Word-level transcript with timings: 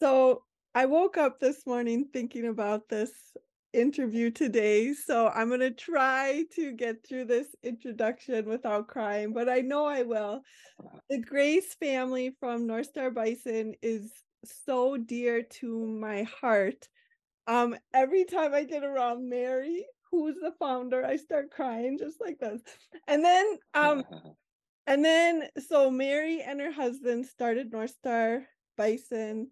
So 0.00 0.44
I 0.74 0.86
woke 0.86 1.16
up 1.16 1.40
this 1.40 1.66
morning 1.66 2.06
thinking 2.12 2.46
about 2.46 2.88
this 2.88 3.10
interview 3.72 4.30
today. 4.30 4.92
So 4.94 5.28
I'm 5.28 5.48
going 5.48 5.60
to 5.60 5.70
try 5.70 6.44
to 6.54 6.72
get 6.72 7.04
through 7.06 7.24
this 7.26 7.48
introduction 7.62 8.48
without 8.48 8.86
crying, 8.86 9.32
but 9.32 9.48
I 9.48 9.60
know 9.60 9.86
I 9.86 10.02
will. 10.02 10.42
The 11.10 11.18
Graese 11.18 11.74
family 11.74 12.36
from 12.38 12.66
North 12.66 12.86
Star 12.86 13.10
Bison 13.10 13.74
is 13.82 14.12
so 14.44 14.96
dear 14.96 15.42
to 15.42 15.86
my 15.86 16.24
heart. 16.24 16.86
Um, 17.46 17.76
every 17.94 18.24
time 18.24 18.52
I 18.54 18.64
get 18.64 18.84
around 18.84 19.28
Mary, 19.28 19.86
who's 20.10 20.36
the 20.36 20.52
founder, 20.58 21.04
I 21.04 21.16
start 21.16 21.50
crying 21.50 21.98
just 21.98 22.20
like 22.20 22.38
this. 22.38 22.60
And 23.06 23.24
then 23.24 23.58
um 23.74 24.04
and 24.86 25.04
then 25.04 25.48
so 25.66 25.90
Mary 25.90 26.42
and 26.42 26.60
her 26.60 26.72
husband 26.72 27.26
started 27.26 27.72
North 27.72 27.90
Star 27.90 28.42
Bison 28.76 29.48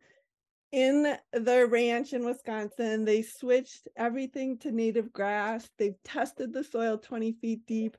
in 0.77 1.16
the 1.32 1.66
ranch 1.66 2.12
in 2.12 2.23
Wisconsin. 2.23 3.06
They 3.06 3.23
switched 3.23 3.88
everything 3.96 4.59
to 4.59 4.70
native 4.70 5.10
grass. 5.10 5.66
They've 5.78 5.96
tested 6.05 6.52
the 6.52 6.62
soil 6.62 6.98
20 6.98 7.32
feet 7.41 7.66
deep. 7.66 7.96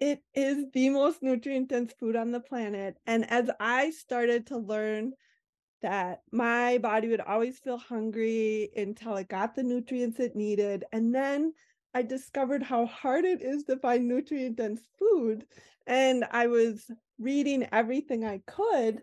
It 0.00 0.22
is 0.32 0.64
the 0.72 0.88
most 0.88 1.22
nutrient 1.22 1.68
dense 1.68 1.92
food 2.00 2.16
on 2.16 2.30
the 2.30 2.40
planet. 2.40 2.96
And 3.06 3.30
as 3.30 3.50
I 3.60 3.90
started 3.90 4.46
to 4.46 4.56
learn 4.56 5.12
that 5.82 6.22
my 6.32 6.78
body 6.78 7.08
would 7.08 7.20
always 7.20 7.58
feel 7.58 7.76
hungry 7.76 8.70
until 8.74 9.16
it 9.16 9.28
got 9.28 9.54
the 9.54 9.62
nutrients 9.62 10.18
it 10.18 10.34
needed. 10.34 10.86
And 10.92 11.14
then 11.14 11.52
I 11.92 12.00
discovered 12.02 12.62
how 12.62 12.86
hard 12.86 13.26
it 13.26 13.42
is 13.42 13.64
to 13.64 13.76
find 13.76 14.08
nutrient 14.08 14.56
dense 14.56 14.80
food. 14.98 15.44
And 15.86 16.24
I 16.30 16.46
was 16.46 16.90
reading 17.18 17.68
everything 17.70 18.24
I 18.24 18.40
could 18.46 19.02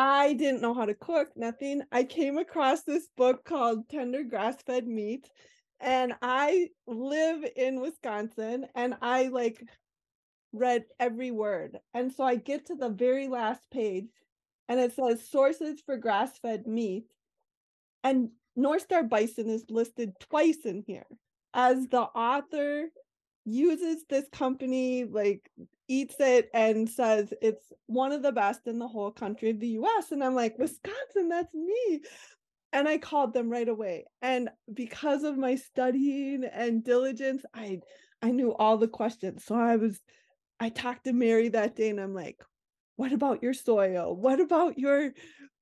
I 0.00 0.34
didn't 0.34 0.62
know 0.62 0.74
how 0.74 0.84
to 0.84 0.94
cook, 0.94 1.30
nothing. 1.34 1.82
I 1.90 2.04
came 2.04 2.38
across 2.38 2.84
this 2.84 3.08
book 3.16 3.44
called 3.44 3.88
Tender 3.88 4.22
Grass 4.22 4.54
Fed 4.64 4.86
Meat, 4.86 5.28
and 5.80 6.14
I 6.22 6.68
live 6.86 7.44
in 7.56 7.80
Wisconsin, 7.80 8.66
and 8.76 8.94
I 9.02 9.26
like 9.26 9.60
read 10.52 10.84
every 11.00 11.32
word. 11.32 11.78
And 11.94 12.12
so 12.12 12.22
I 12.22 12.36
get 12.36 12.66
to 12.66 12.76
the 12.76 12.90
very 12.90 13.26
last 13.26 13.68
page, 13.72 14.06
and 14.68 14.78
it 14.78 14.94
says 14.94 15.28
sources 15.28 15.80
for 15.84 15.96
grass 15.96 16.38
fed 16.38 16.68
meat. 16.68 17.06
And 18.04 18.28
North 18.54 18.82
Star 18.82 19.02
Bison 19.02 19.50
is 19.50 19.64
listed 19.68 20.12
twice 20.20 20.64
in 20.64 20.84
here 20.86 21.06
as 21.54 21.88
the 21.88 22.02
author 22.02 22.84
uses 23.44 24.04
this 24.08 24.28
company 24.30 25.06
like 25.06 25.50
eats 25.88 26.16
it 26.20 26.50
and 26.54 26.88
says 26.88 27.32
it's 27.42 27.72
one 27.86 28.12
of 28.12 28.22
the 28.22 28.32
best 28.32 28.66
in 28.66 28.78
the 28.78 28.88
whole 28.88 29.10
country 29.10 29.50
of 29.50 29.58
the 29.58 29.78
US. 29.80 30.12
And 30.12 30.22
I'm 30.22 30.34
like, 30.34 30.58
Wisconsin, 30.58 31.28
that's 31.28 31.54
me. 31.54 32.00
And 32.72 32.86
I 32.86 32.98
called 32.98 33.32
them 33.32 33.48
right 33.48 33.68
away. 33.68 34.04
And 34.20 34.50
because 34.72 35.24
of 35.24 35.38
my 35.38 35.56
studying 35.56 36.44
and 36.44 36.84
diligence, 36.84 37.42
I 37.54 37.80
I 38.20 38.30
knew 38.30 38.54
all 38.54 38.76
the 38.76 38.88
questions. 38.88 39.44
So 39.44 39.54
I 39.54 39.76
was 39.76 39.98
I 40.60 40.68
talked 40.68 41.04
to 41.04 41.12
Mary 41.12 41.48
that 41.50 41.76
day 41.76 41.88
and 41.88 42.00
I'm 42.00 42.14
like, 42.14 42.42
what 42.96 43.12
about 43.12 43.42
your 43.42 43.54
soil? 43.54 44.14
What 44.14 44.40
about 44.40 44.78
your 44.78 45.12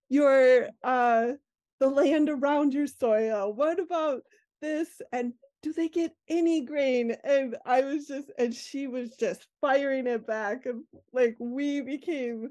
your 0.08 0.68
uh 0.82 1.32
the 1.78 1.88
land 1.88 2.28
around 2.28 2.74
your 2.74 2.86
soil? 2.86 3.52
What 3.52 3.78
about 3.78 4.22
this? 4.60 4.88
And 5.12 5.34
do 5.66 5.72
they 5.72 5.88
get 5.88 6.12
any 6.28 6.60
grain? 6.60 7.16
And 7.24 7.56
I 7.66 7.80
was 7.80 8.06
just, 8.06 8.30
and 8.38 8.54
she 8.54 8.86
was 8.86 9.16
just 9.16 9.48
firing 9.60 10.06
it 10.06 10.24
back. 10.24 10.64
And 10.64 10.84
like 11.12 11.34
we 11.40 11.80
became 11.80 12.50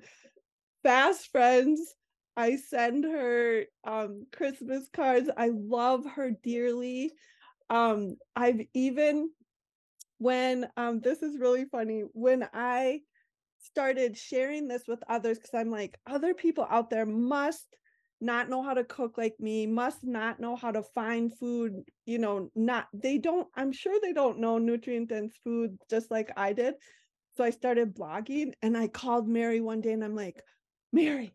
fast 0.84 1.32
friends. 1.32 1.80
I 2.36 2.58
send 2.58 3.06
her 3.06 3.64
um, 3.86 4.26
Christmas 4.36 4.90
cards. 4.94 5.30
I 5.38 5.52
love 5.54 6.06
her 6.16 6.32
dearly. 6.44 7.14
Um, 7.70 8.18
I've 8.36 8.60
even, 8.74 9.30
when 10.18 10.68
um, 10.76 11.00
this 11.00 11.24
is 11.24 11.40
really 11.40 11.64
funny, 11.72 12.04
when 12.12 12.46
I 12.54 13.00
started 13.62 14.18
sharing 14.18 14.68
this 14.68 14.84
with 14.90 15.02
others, 15.08 15.38
because 15.38 15.54
I'm 15.54 15.72
like, 15.72 15.98
other 16.06 16.34
people 16.34 16.68
out 16.70 16.90
there 16.90 17.06
must 17.06 17.66
not 18.22 18.50
know 18.50 18.64
how 18.64 18.74
to 18.74 18.84
cook 18.84 19.18
like 19.18 19.36
me, 19.40 19.68
must 19.68 20.04
not 20.04 20.40
know 20.40 20.56
how 20.56 20.72
to 20.72 20.84
find 20.84 21.38
food, 21.38 21.84
you 22.06 22.18
know, 22.18 22.50
not 22.56 22.88
they 22.94 23.18
don't 23.18 23.48
I'm 23.56 23.72
sure 23.72 24.00
they 24.02 24.14
don't 24.14 24.40
know 24.40 24.58
nutrient 24.58 25.10
dense 25.10 25.36
food 25.44 25.78
just 25.90 26.12
like 26.12 26.32
I 26.38 26.54
did. 26.54 26.76
So 27.38 27.44
I 27.44 27.50
started 27.50 27.96
blogging 27.96 28.54
and 28.62 28.78
I 28.78 28.88
called 28.88 29.28
Mary 29.28 29.60
one 29.60 29.82
day 29.82 29.92
and 29.92 30.04
I'm 30.04 30.16
like, 30.16 30.42
"Mary, 30.94 31.34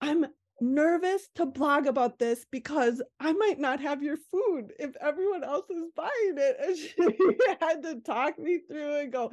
I'm 0.00 0.26
nervous 0.60 1.28
to 1.34 1.46
blog 1.46 1.86
about 1.86 2.18
this 2.18 2.46
because 2.50 3.02
I 3.20 3.32
might 3.32 3.58
not 3.58 3.80
have 3.80 4.02
your 4.02 4.16
food 4.30 4.72
if 4.78 4.94
everyone 5.00 5.44
else 5.44 5.68
is 5.70 5.90
buying 5.96 6.36
it." 6.36 6.56
And 6.60 6.76
she 6.76 6.94
had 7.60 7.82
to 7.82 8.00
talk 8.00 8.38
me 8.38 8.60
through 8.68 9.00
and 9.00 9.12
go, 9.12 9.32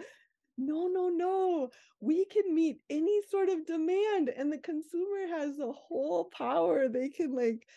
no, 0.57 0.87
no, 0.87 1.09
no. 1.09 1.69
We 1.99 2.25
can 2.25 2.53
meet 2.53 2.81
any 2.89 3.21
sort 3.29 3.49
of 3.49 3.65
demand, 3.65 4.29
and 4.29 4.51
the 4.51 4.57
consumer 4.57 5.27
has 5.29 5.57
the 5.57 5.71
whole 5.71 6.25
power. 6.25 6.87
They 6.87 7.09
can, 7.09 7.35
like, 7.35 7.67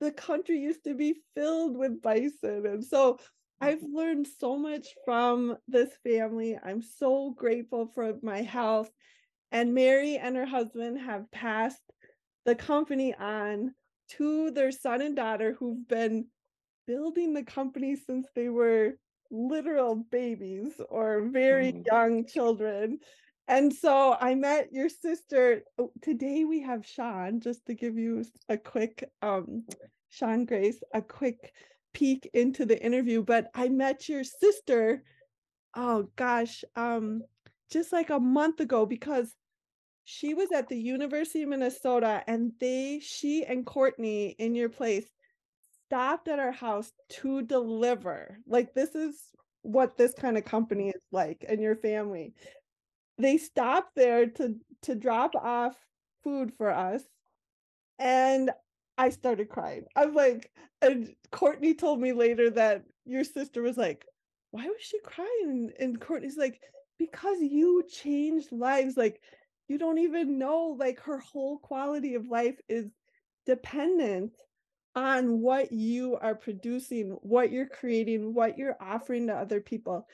the 0.00 0.12
country 0.12 0.58
used 0.58 0.84
to 0.84 0.94
be 0.94 1.16
filled 1.34 1.76
with 1.76 2.02
bison. 2.02 2.66
And 2.66 2.84
so 2.84 3.18
I've 3.60 3.78
mm-hmm. 3.78 3.96
learned 3.96 4.26
so 4.38 4.56
much 4.56 4.88
from 5.04 5.56
this 5.68 5.90
family. 6.04 6.58
I'm 6.62 6.82
so 6.82 7.30
grateful 7.36 7.90
for 7.94 8.14
my 8.22 8.42
health. 8.42 8.90
And 9.52 9.74
Mary 9.74 10.16
and 10.16 10.36
her 10.36 10.46
husband 10.46 10.98
have 10.98 11.30
passed 11.30 11.82
the 12.44 12.54
company 12.54 13.14
on 13.14 13.72
to 14.10 14.50
their 14.50 14.70
son 14.70 15.00
and 15.00 15.16
daughter 15.16 15.56
who've 15.58 15.88
been 15.88 16.26
building 16.86 17.32
the 17.32 17.44
company 17.44 17.96
since 17.96 18.26
they 18.34 18.48
were 18.48 18.94
literal 19.34 19.96
babies 19.96 20.80
or 20.88 21.28
very 21.28 21.72
mm. 21.72 21.86
young 21.86 22.26
children. 22.26 22.98
And 23.48 23.72
so 23.72 24.16
I 24.18 24.34
met 24.34 24.72
your 24.72 24.88
sister. 24.88 25.62
Oh, 25.78 25.90
today 26.00 26.44
we 26.44 26.62
have 26.62 26.86
Sean, 26.86 27.40
just 27.40 27.66
to 27.66 27.74
give 27.74 27.98
you 27.98 28.24
a 28.48 28.56
quick, 28.56 29.10
um, 29.20 29.64
Sean 30.08 30.46
Graese, 30.46 30.82
a 30.94 31.02
quick 31.02 31.52
peek 31.92 32.30
into 32.32 32.64
the 32.64 32.82
interview. 32.82 33.22
But 33.22 33.50
I 33.54 33.68
met 33.68 34.08
your 34.08 34.24
sister, 34.24 35.02
oh 35.76 36.08
gosh, 36.16 36.64
um, 36.76 37.22
just 37.70 37.92
like 37.92 38.10
a 38.10 38.20
month 38.20 38.60
ago 38.60 38.86
because 38.86 39.34
she 40.04 40.34
was 40.34 40.52
at 40.52 40.68
the 40.68 40.78
University 40.78 41.42
of 41.42 41.48
Minnesota 41.48 42.22
and 42.26 42.52
they, 42.60 43.00
she 43.02 43.44
and 43.44 43.66
Courtney 43.66 44.36
in 44.38 44.54
your 44.54 44.68
place 44.68 45.06
stopped 45.86 46.28
at 46.28 46.38
our 46.38 46.52
house 46.52 46.92
to 47.08 47.42
deliver. 47.42 48.38
Like 48.46 48.74
this 48.74 48.94
is 48.94 49.16
what 49.62 49.96
this 49.96 50.14
kind 50.14 50.36
of 50.36 50.44
company 50.44 50.88
is 50.90 51.02
like 51.12 51.44
and 51.48 51.60
your 51.60 51.76
family. 51.76 52.34
They 53.18 53.38
stopped 53.38 53.92
there 53.96 54.26
to 54.26 54.56
to 54.82 54.94
drop 54.94 55.34
off 55.34 55.76
food 56.22 56.52
for 56.56 56.70
us. 56.70 57.02
And 57.98 58.50
I 58.98 59.10
started 59.10 59.48
crying. 59.48 59.84
I'm 59.96 60.14
like, 60.14 60.50
and 60.82 61.14
Courtney 61.30 61.74
told 61.74 62.00
me 62.00 62.12
later 62.12 62.50
that 62.50 62.84
your 63.04 63.24
sister 63.24 63.62
was 63.62 63.76
like, 63.76 64.04
why 64.50 64.66
was 64.66 64.80
she 64.80 64.98
crying? 65.04 65.70
And 65.80 66.00
Courtney's 66.00 66.36
like, 66.36 66.60
because 66.98 67.38
you 67.40 67.82
changed 67.90 68.52
lives. 68.52 68.96
Like, 68.96 69.20
you 69.68 69.78
don't 69.78 69.98
even 69.98 70.38
know, 70.38 70.76
like, 70.78 71.00
her 71.00 71.18
whole 71.18 71.58
quality 71.58 72.14
of 72.14 72.28
life 72.28 72.60
is 72.68 72.86
dependent 73.46 74.32
on 74.94 75.40
what 75.40 75.72
you 75.72 76.16
are 76.20 76.34
producing, 76.34 77.10
what 77.22 77.50
you're 77.50 77.68
creating, 77.68 78.34
what 78.34 78.56
you're 78.56 78.76
offering 78.80 79.26
to 79.26 79.34
other 79.34 79.60
people. 79.60 80.06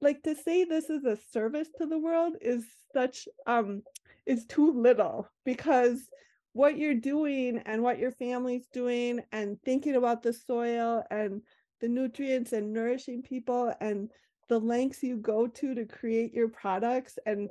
Like 0.00 0.22
to 0.24 0.34
say 0.34 0.64
this 0.64 0.90
is 0.90 1.04
a 1.04 1.16
service 1.32 1.68
to 1.78 1.86
the 1.86 1.98
world 1.98 2.34
is 2.40 2.64
such 2.92 3.28
um 3.46 3.82
is 4.26 4.44
too 4.46 4.72
little 4.72 5.28
because 5.44 6.10
what 6.52 6.78
you're 6.78 6.94
doing 6.94 7.62
and 7.66 7.82
what 7.82 7.98
your 7.98 8.10
family's 8.10 8.66
doing 8.72 9.20
and 9.32 9.60
thinking 9.62 9.94
about 9.94 10.22
the 10.22 10.32
soil 10.32 11.02
and 11.10 11.42
the 11.80 11.88
nutrients 11.88 12.52
and 12.52 12.72
nourishing 12.72 13.22
people 13.22 13.74
and 13.80 14.10
the 14.48 14.58
lengths 14.58 15.02
you 15.02 15.16
go 15.16 15.46
to 15.46 15.74
to 15.74 15.84
create 15.84 16.32
your 16.32 16.48
products 16.48 17.18
and 17.26 17.50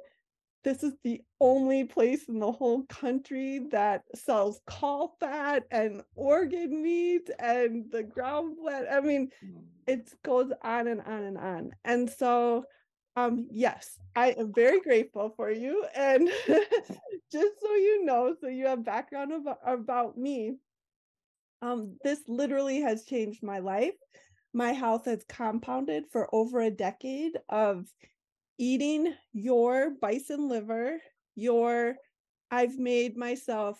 this 0.65 0.81
is 0.81 0.93
the 1.03 1.21
only 1.39 1.83
place 1.83 2.27
in 2.27 2.39
the 2.39 2.51
whole 2.51 2.83
country 2.85 3.59
that 3.69 4.01
sells 4.15 4.59
caul 4.65 5.15
fat 5.19 5.63
and 5.69 6.01
organ 6.15 6.81
meat 6.81 7.29
and 7.37 7.85
the 7.91 8.01
ground 8.01 8.57
flat. 8.57 8.87
I 8.91 8.99
mean, 8.99 9.29
mm. 9.45 9.61
it 9.85 10.11
goes 10.23 10.51
on 10.63 10.87
and 10.87 11.01
on 11.01 11.23
and 11.23 11.37
on. 11.37 11.71
And 11.85 12.09
so, 12.09 12.65
um, 13.15 13.47
yes, 13.51 13.99
I 14.15 14.31
am 14.31 14.53
very 14.55 14.81
grateful 14.87 15.33
for 15.37 15.51
you. 15.51 15.85
And 15.95 16.27
just 17.31 17.61
so 17.61 17.75
you 17.75 18.03
know, 18.03 18.35
so 18.41 18.47
you 18.47 18.65
have 18.65 18.83
background 18.83 19.33
about, 19.33 19.59
about 19.63 20.17
me, 20.17 20.55
um, 21.61 21.95
this 22.03 22.21
literally 22.27 22.81
has 22.81 23.05
changed 23.05 23.43
my 23.43 23.59
life. 23.59 23.93
My 24.51 24.71
health 24.71 25.05
has 25.05 25.23
compounded 25.29 26.05
for 26.11 26.27
over 26.33 26.61
a 26.61 26.71
decade 26.71 27.33
of 27.49 27.85
eating 28.57 29.13
your 29.33 29.91
bison 30.01 30.49
liver, 30.49 30.99
your 31.35 31.95
I've 32.51 32.77
made 32.77 33.17
myself 33.17 33.79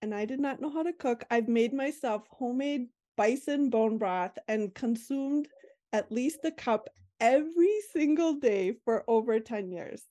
and 0.00 0.14
I 0.14 0.24
did 0.24 0.40
not 0.40 0.60
know 0.60 0.70
how 0.70 0.82
to 0.82 0.92
cook. 0.92 1.24
I've 1.30 1.48
made 1.48 1.72
myself 1.72 2.26
homemade 2.30 2.88
bison 3.16 3.70
bone 3.70 3.98
broth 3.98 4.36
and 4.48 4.74
consumed 4.74 5.48
at 5.92 6.10
least 6.10 6.40
a 6.44 6.50
cup 6.50 6.88
every 7.20 7.78
single 7.92 8.34
day 8.34 8.74
for 8.84 9.04
over 9.06 9.38
10 9.38 9.70
years. 9.70 10.02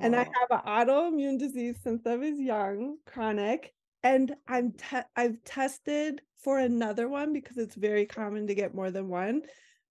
And 0.00 0.14
I 0.14 0.20
have 0.20 0.50
an 0.50 0.60
autoimmune 0.66 1.38
disease 1.38 1.76
since 1.82 2.06
I 2.06 2.16
was 2.16 2.38
young, 2.38 2.98
chronic, 3.04 3.74
and 4.02 4.34
I'm 4.46 4.72
te- 4.72 5.08
I've 5.16 5.42
tested 5.44 6.22
for 6.36 6.58
another 6.60 7.08
one 7.08 7.32
because 7.32 7.58
it's 7.58 7.74
very 7.74 8.06
common 8.06 8.46
to 8.46 8.54
get 8.54 8.74
more 8.74 8.92
than 8.92 9.08
one, 9.08 9.42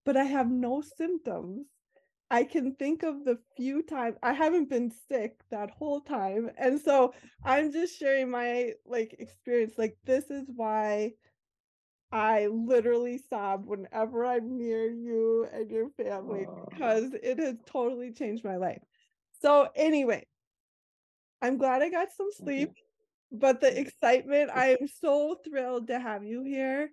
but 0.05 0.15
I 0.15 0.23
have 0.23 0.49
no 0.49 0.81
symptoms. 0.81 1.67
I 2.29 2.43
can 2.43 2.75
think 2.75 3.03
of 3.03 3.23
the 3.23 3.37
few 3.55 3.81
times 3.83 4.17
I 4.21 4.33
haven't 4.33 4.69
been 4.69 4.91
sick 5.09 5.37
that 5.49 5.71
whole 5.71 6.01
time. 6.01 6.49
And 6.57 6.79
so 6.79 7.13
I'm 7.43 7.71
just 7.71 7.97
sharing 7.97 8.29
my 8.29 8.73
like 8.85 9.15
experience 9.19 9.73
like 9.77 9.97
this 10.05 10.29
is 10.29 10.43
why 10.53 11.13
I 12.11 12.47
literally 12.47 13.19
sob 13.29 13.65
whenever 13.65 14.25
I'm 14.25 14.57
near 14.57 14.89
you 14.89 15.47
and 15.51 15.69
your 15.69 15.89
family 15.91 16.47
because 16.69 17.13
it 17.13 17.39
has 17.39 17.55
totally 17.65 18.11
changed 18.11 18.43
my 18.43 18.57
life. 18.57 18.81
So 19.41 19.69
anyway, 19.75 20.25
I'm 21.41 21.57
glad 21.57 21.81
I 21.81 21.89
got 21.89 22.11
some 22.11 22.29
sleep, 22.31 22.71
but 23.31 23.61
the 23.61 23.79
excitement, 23.79 24.49
I 24.53 24.77
am 24.79 24.87
so 24.87 25.37
thrilled 25.47 25.87
to 25.87 25.99
have 25.99 26.23
you 26.23 26.43
here. 26.43 26.89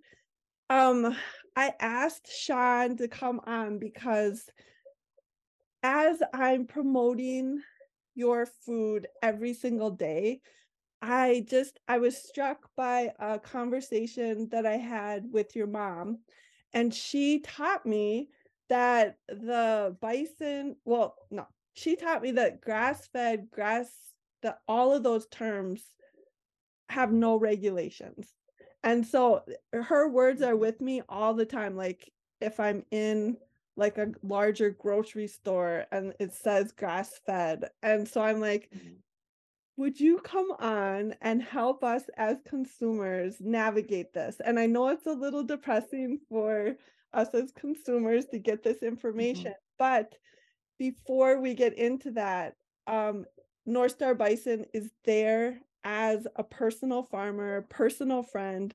Um, 0.70 1.16
I 1.56 1.72
asked 1.80 2.30
Sean 2.32 2.96
to 2.98 3.08
come 3.08 3.40
on 3.46 3.78
because 3.78 4.48
as 5.84 6.20
I'm 6.32 6.66
promoting 6.66 7.62
your 8.14 8.46
food 8.46 9.06
every 9.22 9.52
single 9.52 9.90
day, 9.90 10.40
I 11.02 11.44
just 11.48 11.78
I 11.86 11.98
was 11.98 12.16
struck 12.16 12.70
by 12.75 13.12
a 13.19 13.38
conversation 13.38 14.48
that 14.50 14.64
I 14.64 14.78
had 14.78 15.26
with 15.31 15.54
your 15.54 15.66
mom 15.66 16.20
and 16.72 16.92
she 16.92 17.40
taught 17.40 17.84
me 17.84 18.31
that 18.70 19.19
the 19.28 19.96
bison, 20.00 20.76
well, 20.86 21.14
no, 21.31 21.46
she 21.75 21.96
taught 21.96 22.22
me 22.22 22.32
that 22.32 22.62
grass 22.62 23.06
fed, 23.12 23.48
grass, 23.52 23.90
that 24.42 24.58
all 24.66 24.94
of 24.94 25.02
those 25.02 25.26
terms 25.28 25.82
have 26.88 27.12
no 27.12 27.37
regulations. 27.37 28.32
And 28.82 29.06
so 29.06 29.42
her 29.72 30.08
words 30.08 30.40
are 30.40 30.52
mm-hmm. 30.52 30.60
with 30.60 30.80
me 30.80 31.02
all 31.08 31.34
the 31.34 31.46
time. 31.46 31.76
Like 31.76 32.10
if 32.40 32.58
I'm 32.58 32.84
in 32.90 33.37
like 33.76 33.99
a 33.99 34.12
larger 34.23 34.71
grocery 34.71 35.26
store 35.26 35.85
and 35.91 36.15
it 36.21 36.32
says 36.32 36.73
grass 36.73 37.21
fed. 37.26 37.69
And 37.82 38.06
so 38.06 38.21
I'm 38.23 38.41
like, 38.41 38.71
mm-hmm. 38.75 38.94
would 39.76 39.99
you 39.99 40.19
come 40.19 40.53
on 40.61 41.15
and 41.21 41.43
help 41.43 41.82
us 41.82 42.05
as 42.17 42.37
consumers 42.49 43.37
navigate 43.41 44.12
this? 44.12 44.41
And 44.44 44.59
I 44.59 44.67
know 44.67 44.88
it's 44.88 45.06
a 45.06 45.12
little 45.12 45.43
depressing 45.43 46.21
for 46.29 46.76
us 47.12 47.29
as 47.35 47.53
consumers 47.53 48.26
to 48.26 48.38
get 48.38 48.62
this 48.62 48.82
information, 48.82 49.53
mm-hmm. 49.53 49.76
but 49.79 50.15
before 50.79 51.41
we 51.41 51.55
get 51.55 51.76
into 51.79 52.12
that, 52.12 52.55
um, 52.87 53.25
North 53.67 53.93
Star 53.93 54.15
Bison 54.15 54.67
is 54.75 54.91
there 55.05 55.59
as 55.85 56.26
a 56.37 56.44
personal 56.44 57.05
farmer, 57.05 57.67
personal 57.71 58.23
friend, 58.23 58.75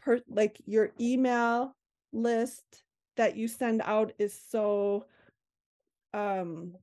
per 0.00 0.20
like 0.28 0.60
your 0.66 0.92
email 1.00 1.76
list 2.12 2.64
that 3.16 3.36
you 3.36 3.48
send 3.48 3.82
out 3.84 4.12
is 4.18 4.38
so 4.48 5.06
um 6.14 6.74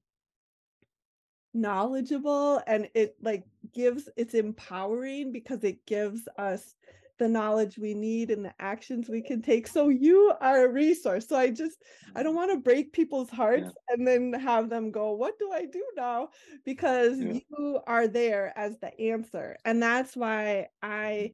knowledgeable 1.53 2.61
and 2.67 2.89
it 2.93 3.15
like 3.21 3.43
gives 3.73 4.07
it's 4.15 4.33
empowering 4.33 5.31
because 5.31 5.63
it 5.63 5.85
gives 5.85 6.27
us 6.37 6.75
the 7.19 7.27
knowledge 7.27 7.77
we 7.77 7.93
need 7.93 8.31
and 8.31 8.43
the 8.43 8.53
actions 8.59 9.09
we 9.09 9.21
can 9.21 9.41
take. 9.41 9.67
So 9.67 9.89
you 9.89 10.33
are 10.39 10.65
a 10.65 10.71
resource. 10.71 11.27
So 11.27 11.35
I 11.35 11.49
just 11.49 11.83
I 12.15 12.23
don't 12.23 12.31
mm-hmm. 12.31 12.37
want 12.37 12.51
to 12.51 12.57
break 12.57 12.93
people's 12.93 13.29
hearts 13.29 13.65
yeah. 13.65 13.93
and 13.95 14.07
then 14.07 14.33
have 14.33 14.69
them 14.69 14.89
go, 14.89 15.11
what 15.11 15.37
do 15.37 15.51
I 15.51 15.65
do 15.65 15.83
now? 15.95 16.29
Because 16.65 17.19
yeah. 17.19 17.39
you 17.49 17.79
are 17.85 18.07
there 18.07 18.53
as 18.57 18.79
the 18.79 18.97
answer. 18.99 19.57
And 19.65 19.83
that's 19.83 20.15
why 20.15 20.69
I 20.81 21.33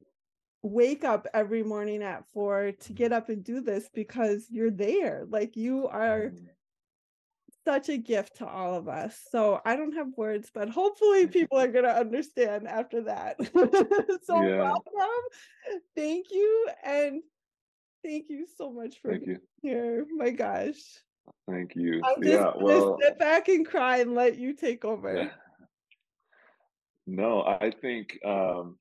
wake 0.65 1.03
up 1.03 1.27
every 1.33 1.63
morning 1.63 2.03
at 2.03 2.25
four 2.33 2.71
to 2.71 2.93
get 2.93 3.13
up 3.13 3.29
and 3.29 3.43
do 3.43 3.61
this 3.61 3.89
because 3.93 4.47
you're 4.49 4.71
there. 4.71 5.25
Like 5.29 5.55
you 5.55 5.87
are 5.87 6.31
mm-hmm 6.33 6.45
such 7.65 7.89
a 7.89 7.97
gift 7.97 8.37
to 8.37 8.47
all 8.47 8.75
of 8.75 8.87
us. 8.87 9.19
So 9.31 9.59
I 9.65 9.75
don't 9.75 9.93
have 9.93 10.07
words, 10.15 10.51
but 10.53 10.69
hopefully 10.69 11.27
people 11.27 11.59
are 11.59 11.67
going 11.71 11.85
to 11.85 11.97
understand 11.99 12.67
after 12.67 13.01
that. 13.03 13.37
so 14.23 14.41
yeah. 14.41 14.57
welcome. 14.57 15.23
Thank 15.95 16.27
you. 16.31 16.69
And 16.83 17.21
thank 18.03 18.25
you 18.29 18.45
so 18.57 18.71
much 18.71 19.01
for 19.01 19.11
thank 19.11 19.25
being 19.25 19.39
you. 19.61 19.69
here. 19.69 20.05
My 20.15 20.29
gosh. 20.29 20.79
Thank 21.49 21.75
you. 21.75 22.01
I'll 22.03 22.21
just 22.21 22.29
yeah, 22.29 22.51
well, 22.59 22.97
sit 23.01 23.17
back 23.17 23.47
and 23.47 23.65
cry 23.65 23.97
and 23.97 24.13
let 24.13 24.37
you 24.37 24.53
take 24.53 24.85
over. 24.85 25.31
No, 27.07 27.41
I 27.41 27.71
think 27.81 28.19
um 28.25 28.77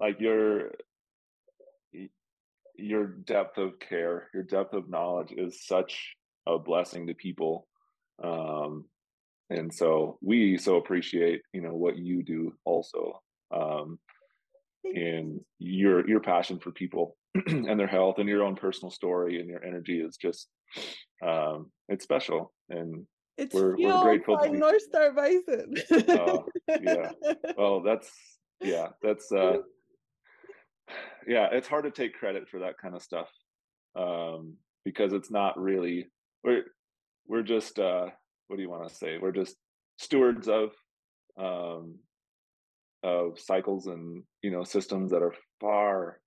like 0.00 0.20
your 0.20 0.72
your 2.78 3.06
depth 3.06 3.56
of 3.56 3.78
care, 3.78 4.28
your 4.34 4.42
depth 4.42 4.74
of 4.74 4.90
knowledge 4.90 5.32
is 5.32 5.66
such 5.66 6.14
a 6.46 6.58
blessing 6.58 7.06
to 7.06 7.14
people 7.14 7.66
um, 8.22 8.84
and 9.50 9.72
so 9.72 10.18
we 10.20 10.58
so 10.58 10.76
appreciate 10.76 11.42
you 11.52 11.60
know 11.60 11.74
what 11.74 11.96
you 11.96 12.22
do 12.22 12.52
also 12.64 13.20
um, 13.54 13.98
and 14.84 15.40
your 15.58 16.08
your 16.08 16.20
passion 16.20 16.58
for 16.58 16.70
people 16.70 17.16
and 17.46 17.78
their 17.78 17.86
health 17.86 18.16
and 18.18 18.28
your 18.28 18.42
own 18.42 18.56
personal 18.56 18.90
story 18.90 19.40
and 19.40 19.48
your 19.48 19.64
energy 19.64 20.00
is 20.00 20.16
just 20.16 20.48
um, 21.24 21.70
it's 21.88 22.04
special 22.04 22.52
and 22.70 23.06
it's 23.38 23.54
we're, 23.54 23.76
we're 23.76 23.98
grateful 23.98 24.36
by 24.38 24.48
North 24.48 24.80
Star 24.80 25.12
Bison. 25.12 25.74
uh, 26.08 26.38
yeah. 26.80 27.10
Well, 27.58 27.82
that's 27.82 28.10
yeah, 28.62 28.88
that's 29.02 29.30
uh 29.30 29.58
yeah, 31.26 31.48
it's 31.52 31.68
hard 31.68 31.84
to 31.84 31.90
take 31.90 32.14
credit 32.14 32.48
for 32.48 32.60
that 32.60 32.78
kind 32.78 32.94
of 32.94 33.02
stuff. 33.02 33.28
Um 33.94 34.56
because 34.86 35.12
it's 35.12 35.32
not 35.32 35.60
really 35.60 36.06
we're 36.44 36.62
we're 37.26 37.42
just 37.42 37.78
uh 37.78 38.06
what 38.46 38.56
do 38.56 38.62
you 38.62 38.70
want 38.70 38.88
to 38.88 38.94
say 38.94 39.18
we're 39.18 39.32
just 39.32 39.56
stewards 39.98 40.48
of 40.48 40.70
um 41.38 41.96
of 43.02 43.38
cycles 43.38 43.88
and 43.88 44.22
you 44.42 44.50
know 44.50 44.64
systems 44.64 45.10
that 45.10 45.22
are 45.22 45.34
far 45.60 46.20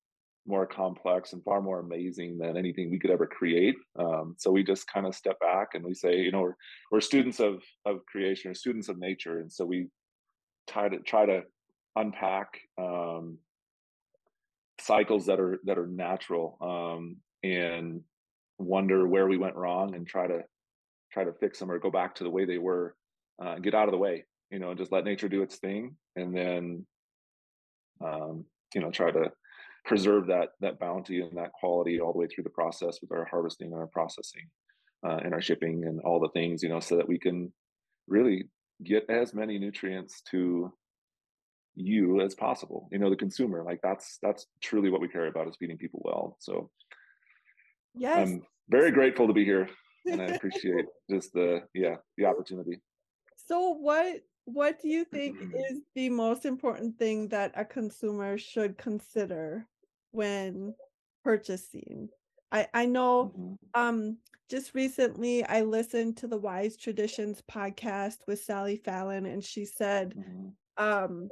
more 0.45 0.65
complex 0.65 1.33
and 1.33 1.43
far 1.43 1.61
more 1.61 1.79
amazing 1.79 2.37
than 2.37 2.57
anything 2.57 2.89
we 2.89 2.99
could 2.99 3.11
ever 3.11 3.27
create 3.27 3.75
um, 3.97 4.35
so 4.37 4.51
we 4.51 4.63
just 4.63 4.91
kind 4.91 5.05
of 5.05 5.15
step 5.15 5.39
back 5.39 5.69
and 5.73 5.83
we 5.83 5.93
say 5.93 6.17
you 6.17 6.31
know 6.31 6.41
we're, 6.41 6.55
we're 6.91 7.01
students 7.01 7.39
of 7.39 7.61
of 7.85 8.05
creation 8.05 8.51
or 8.51 8.53
students 8.53 8.89
of 8.89 8.99
nature 8.99 9.39
and 9.39 9.51
so 9.51 9.65
we 9.65 9.87
try 10.67 10.89
to 10.89 10.99
try 10.99 11.25
to 11.25 11.43
unpack 11.95 12.59
um, 12.77 13.37
cycles 14.89 15.27
that 15.27 15.39
are 15.39 15.59
that 15.65 15.77
are 15.77 15.85
natural 15.85 16.57
um, 16.61 17.17
and 17.43 18.01
wonder 18.57 19.07
where 19.07 19.27
we 19.27 19.37
went 19.37 19.55
wrong 19.55 19.93
and 19.93 20.07
try 20.07 20.25
to 20.25 20.39
try 21.13 21.23
to 21.23 21.31
fix 21.33 21.59
them 21.59 21.69
or 21.69 21.77
go 21.77 21.91
back 21.91 22.15
to 22.15 22.23
the 22.23 22.29
way 22.29 22.43
they 22.43 22.57
were 22.57 22.95
uh, 23.43 23.59
get 23.59 23.75
out 23.75 23.87
of 23.87 23.91
the 23.91 24.03
way 24.05 24.25
you 24.49 24.57
know 24.57 24.71
and 24.71 24.79
just 24.79 24.91
let 24.91 25.05
nature 25.05 25.29
do 25.29 25.43
its 25.43 25.57
thing 25.57 25.95
and 26.15 26.35
then 26.35 26.85
um, 28.03 28.43
you 28.73 28.81
know 28.81 28.89
try 28.89 29.11
to 29.11 29.31
preserve 29.85 30.25
that 30.25 30.49
that 30.59 30.79
bounty 30.79 31.21
and 31.21 31.37
that 31.37 31.53
quality 31.53 31.99
all 32.01 32.11
the 32.11 32.17
way 32.17 32.27
through 32.27 32.43
the 32.43 32.57
process 32.61 32.97
with 32.99 33.11
our 33.11 33.25
harvesting 33.25 33.71
and 33.71 33.79
our 33.79 33.93
processing 33.99 34.47
uh, 35.05 35.19
and 35.23 35.35
our 35.35 35.41
shipping 35.41 35.85
and 35.85 36.01
all 36.01 36.19
the 36.19 36.29
things 36.29 36.63
you 36.63 36.69
know 36.69 36.79
so 36.79 36.97
that 36.97 37.07
we 37.07 37.19
can 37.19 37.53
really 38.07 38.49
get 38.83 39.05
as 39.07 39.35
many 39.35 39.59
nutrients 39.59 40.23
to 40.31 40.73
you 41.79 42.21
as 42.21 42.35
possible 42.35 42.89
you 42.91 42.99
know 42.99 43.09
the 43.09 43.15
consumer 43.15 43.63
like 43.63 43.79
that's 43.81 44.17
that's 44.21 44.45
truly 44.61 44.89
what 44.89 45.01
we 45.01 45.07
care 45.07 45.27
about 45.27 45.47
is 45.47 45.55
feeding 45.57 45.77
people 45.77 46.01
well 46.03 46.35
so 46.39 46.69
Yes. 47.95 48.29
I'm 48.29 48.41
very 48.69 48.91
grateful 48.91 49.27
to 49.27 49.33
be 49.33 49.45
here 49.45 49.69
and 50.05 50.21
I 50.21 50.25
appreciate 50.35 50.85
just 51.09 51.33
the 51.33 51.63
yeah, 51.73 51.95
the 52.17 52.25
opportunity. 52.25 52.79
So 53.35 53.69
what 53.69 54.21
what 54.45 54.81
do 54.81 54.87
you 54.89 55.05
think 55.05 55.37
is 55.41 55.81
the 55.95 56.09
most 56.09 56.45
important 56.45 56.97
thing 56.97 57.27
that 57.29 57.51
a 57.55 57.65
consumer 57.65 58.37
should 58.37 58.77
consider 58.77 59.67
when 60.11 60.73
purchasing? 61.23 62.09
I 62.51 62.67
I 62.73 62.85
know 62.85 63.33
mm-hmm. 63.37 63.53
um 63.79 64.17
just 64.49 64.73
recently 64.73 65.43
I 65.43 65.61
listened 65.61 66.17
to 66.17 66.27
the 66.27 66.37
Wise 66.37 66.75
Traditions 66.77 67.43
podcast 67.51 68.17
with 68.27 68.41
Sally 68.41 68.77
Fallon 68.77 69.25
and 69.25 69.43
she 69.43 69.65
said 69.65 70.15
mm-hmm. 70.15 70.83
um 70.83 71.29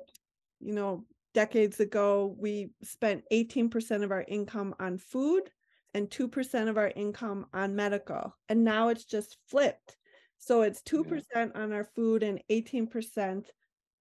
you 0.59 0.73
know 0.73 1.05
decades 1.33 1.79
ago 1.79 2.35
we 2.39 2.71
spent 2.83 3.23
18% 3.31 4.03
of 4.03 4.11
our 4.11 4.25
income 4.27 4.75
on 4.79 4.97
food 4.97 5.51
and 5.93 6.11
2% 6.11 6.69
of 6.69 6.77
our 6.77 6.89
income 6.95 7.47
on 7.53 7.75
medical. 7.75 8.35
And 8.49 8.63
now 8.63 8.89
it's 8.89 9.05
just 9.05 9.37
flipped. 9.47 9.97
So 10.39 10.61
it's 10.61 10.81
2% 10.81 11.05
yeah. 11.05 11.17
on 11.55 11.71
our 11.73 11.83
food 11.85 12.23
and 12.23 12.41
18% 12.49 13.51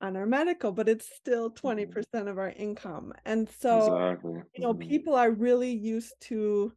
on 0.01 0.17
our 0.17 0.27
medical, 0.27 0.73
but 0.73 0.89
it's 0.89 1.09
still 1.15 1.51
20% 1.51 1.87
Mhm. 1.87 2.29
of 2.29 2.39
our 2.39 2.51
income. 2.51 3.13
And 3.25 3.49
so, 3.49 3.89
Exactly. 3.89 4.43
you 4.55 4.65
know, 4.67 4.75
Mhm. 4.75 4.87
people 4.89 5.15
are 5.17 5.31
really 5.33 5.73
used 5.73 6.21
to 6.23 6.75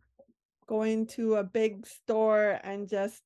going 0.67 1.07
to 1.07 1.35
a 1.35 1.43
big 1.43 1.85
store 1.87 2.59
and 2.63 2.87
just 2.89 3.23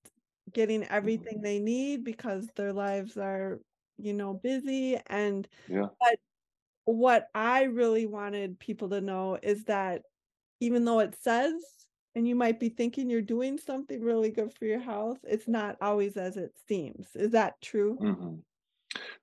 getting 0.54 0.84
Mhm. 1.02 1.26
everything 1.26 1.42
they 1.42 1.60
need 1.60 2.04
because 2.04 2.52
their 2.56 2.74
lives 2.74 3.18
are, 3.18 3.62
you 3.98 4.14
know, 4.14 4.34
busy 4.36 4.98
and 5.08 5.48
Yeah. 5.68 5.90
but 6.00 6.20
what 6.86 7.28
I 7.34 7.64
really 7.64 8.06
wanted 8.06 8.60
people 8.60 8.90
to 8.90 9.02
know 9.02 9.38
is 9.42 9.66
that 9.66 10.04
even 10.60 10.86
though 10.86 11.00
it 11.00 11.16
says 11.22 11.54
and 12.16 12.28
you 12.28 12.36
might 12.36 12.60
be 12.60 12.70
thinking 12.70 13.10
you're 13.10 13.22
doing 13.22 13.58
something 13.58 14.02
really 14.02 14.30
good 14.32 14.54
for 14.54 14.66
your 14.66 14.80
health, 14.80 15.20
it's 15.24 15.48
not 15.48 15.78
always 15.82 16.16
as 16.18 16.38
it 16.38 16.52
seems. 16.68 17.08
Is 17.16 17.32
that 17.32 17.62
true? 17.62 17.98
Mhm. 18.00 18.44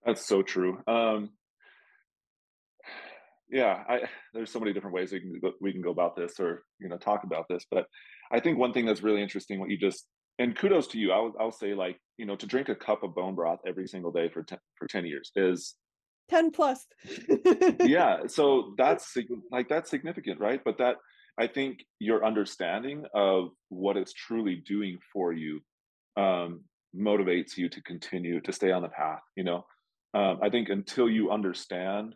That's 0.05 0.25
so 0.26 0.43
true. 0.43 0.83
Um 0.87 1.31
yeah, 3.50 3.85
I 3.88 4.09
there's 4.35 4.50
so 4.50 4.61
many 4.61 4.73
different 4.73 4.95
ways 4.95 5.12
we 5.12 5.21
can 5.21 5.38
go 5.40 5.52
we 5.61 5.73
can 5.73 5.83
go 5.83 5.90
about 5.90 6.17
this 6.17 6.40
or, 6.40 6.64
you 6.79 6.88
know, 6.88 6.99
talk 6.99 7.25
about 7.25 7.47
this, 7.49 7.67
but 7.71 7.87
I 8.33 8.40
think 8.40 8.59
one 8.59 8.73
thing 8.73 8.87
that's 8.87 9.02
really 9.02 9.23
interesting 9.23 9.61
what 9.61 9.71
you 9.71 9.79
just 9.79 10.07
and 10.38 10.57
kudos 10.57 10.87
to 10.88 10.99
you. 10.99 11.12
I'll 11.12 11.35
I'll 11.38 11.52
say 11.52 11.75
like, 11.75 11.99
you 12.17 12.25
know, 12.26 12.37
to 12.37 12.47
drink 12.47 12.69
a 12.69 12.75
cup 12.75 13.02
of 13.02 13.14
bone 13.14 13.35
broth 13.35 13.61
every 13.67 13.87
single 13.87 14.11
day 14.11 14.29
for 14.29 14.43
10 14.43 14.59
for 14.76 14.88
10 14.88 15.05
years 15.07 15.31
is 15.37 15.75
10 16.31 16.51
plus. 16.53 16.87
yeah, 17.81 18.27
so 18.27 18.75
that's 18.79 19.17
like, 19.51 19.69
that's 19.69 19.91
significant, 19.91 20.41
right? 20.41 20.61
But 20.65 20.79
that 20.79 20.97
I 21.39 21.47
think 21.47 21.85
your 21.99 22.25
understanding 22.25 23.05
of 23.15 23.51
what 23.69 23.97
it's 23.97 24.13
truly 24.13 24.63
doing 24.67 24.99
for 25.13 25.33
you, 25.33 25.61
um, 26.17 26.63
motivates 26.97 27.57
you 27.57 27.69
to 27.69 27.83
continue 27.83 28.41
to 28.41 28.53
stay 28.53 28.73
on 28.73 28.83
the 28.83 28.89
path, 28.89 29.23
you 29.37 29.45
know? 29.45 29.65
Um, 30.15 30.41
I 30.43 30.51
think 30.51 30.69
until 30.69 31.09
you 31.09 31.31
understand 31.31 32.15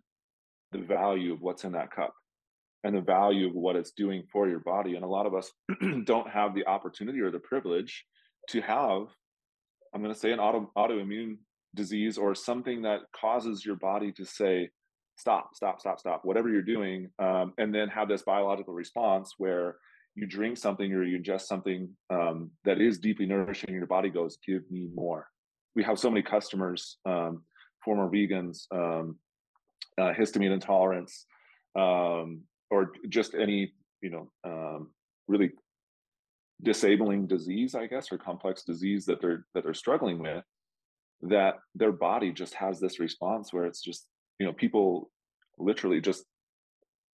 the 0.72 0.78
value 0.78 1.32
of 1.32 1.40
what's 1.40 1.64
in 1.64 1.72
that 1.72 1.92
cup 1.92 2.12
and 2.82 2.94
the 2.94 3.00
value 3.00 3.46
of 3.46 3.54
what 3.54 3.76
it's 3.76 3.92
doing 3.92 4.24
for 4.32 4.48
your 4.48 4.58
body, 4.58 4.96
and 4.96 5.04
a 5.04 5.08
lot 5.08 5.26
of 5.26 5.34
us 5.34 5.52
don't 6.04 6.28
have 6.28 6.54
the 6.54 6.66
opportunity 6.66 7.20
or 7.20 7.30
the 7.30 7.38
privilege 7.38 8.04
to 8.48 8.60
have 8.60 9.06
I'm 9.94 10.02
going 10.02 10.12
to 10.12 10.18
say 10.18 10.32
an 10.32 10.40
auto 10.40 10.70
autoimmune 10.76 11.36
disease 11.74 12.18
or 12.18 12.34
something 12.34 12.82
that 12.82 13.00
causes 13.14 13.64
your 13.64 13.76
body 13.76 14.12
to 14.12 14.24
say, 14.24 14.70
stop, 15.16 15.50
stop, 15.54 15.80
stop, 15.80 16.00
stop, 16.00 16.20
whatever 16.24 16.48
you're 16.48 16.62
doing, 16.62 17.10
um, 17.18 17.52
and 17.58 17.74
then 17.74 17.88
have 17.88 18.08
this 18.08 18.22
biological 18.22 18.74
response 18.74 19.34
where 19.38 19.76
you 20.14 20.26
drink 20.26 20.56
something 20.56 20.92
or 20.92 21.04
you 21.04 21.18
ingest 21.18 21.42
something 21.42 21.88
um, 22.10 22.50
that 22.64 22.80
is 22.80 22.98
deeply 22.98 23.26
nourishing, 23.26 23.74
your 23.74 23.86
body 23.86 24.10
goes, 24.10 24.38
give 24.46 24.62
me 24.70 24.88
more. 24.94 25.28
We 25.74 25.82
have 25.82 25.98
so 25.98 26.10
many 26.10 26.22
customers, 26.22 26.98
um, 27.04 27.42
former 27.84 28.08
vegans, 28.08 28.66
um, 28.72 29.18
uh, 29.98 30.12
histamine 30.12 30.52
intolerance, 30.52 31.26
um, 31.76 32.42
or 32.70 32.92
just 33.08 33.34
any, 33.34 33.72
you 34.00 34.10
know, 34.10 34.30
um, 34.44 34.90
really 35.26 35.50
disabling 36.62 37.26
disease, 37.26 37.74
I 37.74 37.86
guess, 37.86 38.12
or 38.12 38.18
complex 38.18 38.62
disease 38.62 39.04
that 39.06 39.20
they're 39.20 39.46
that 39.54 39.64
they're 39.64 39.74
struggling 39.74 40.18
with, 40.18 40.44
that 41.28 41.54
their 41.74 41.92
body 41.92 42.32
just 42.32 42.54
has 42.54 42.80
this 42.80 42.98
response 43.00 43.52
where 43.52 43.66
it's 43.66 43.82
just, 43.82 44.06
you 44.38 44.46
know, 44.46 44.52
people 44.52 45.10
literally 45.58 46.00
just 46.00 46.24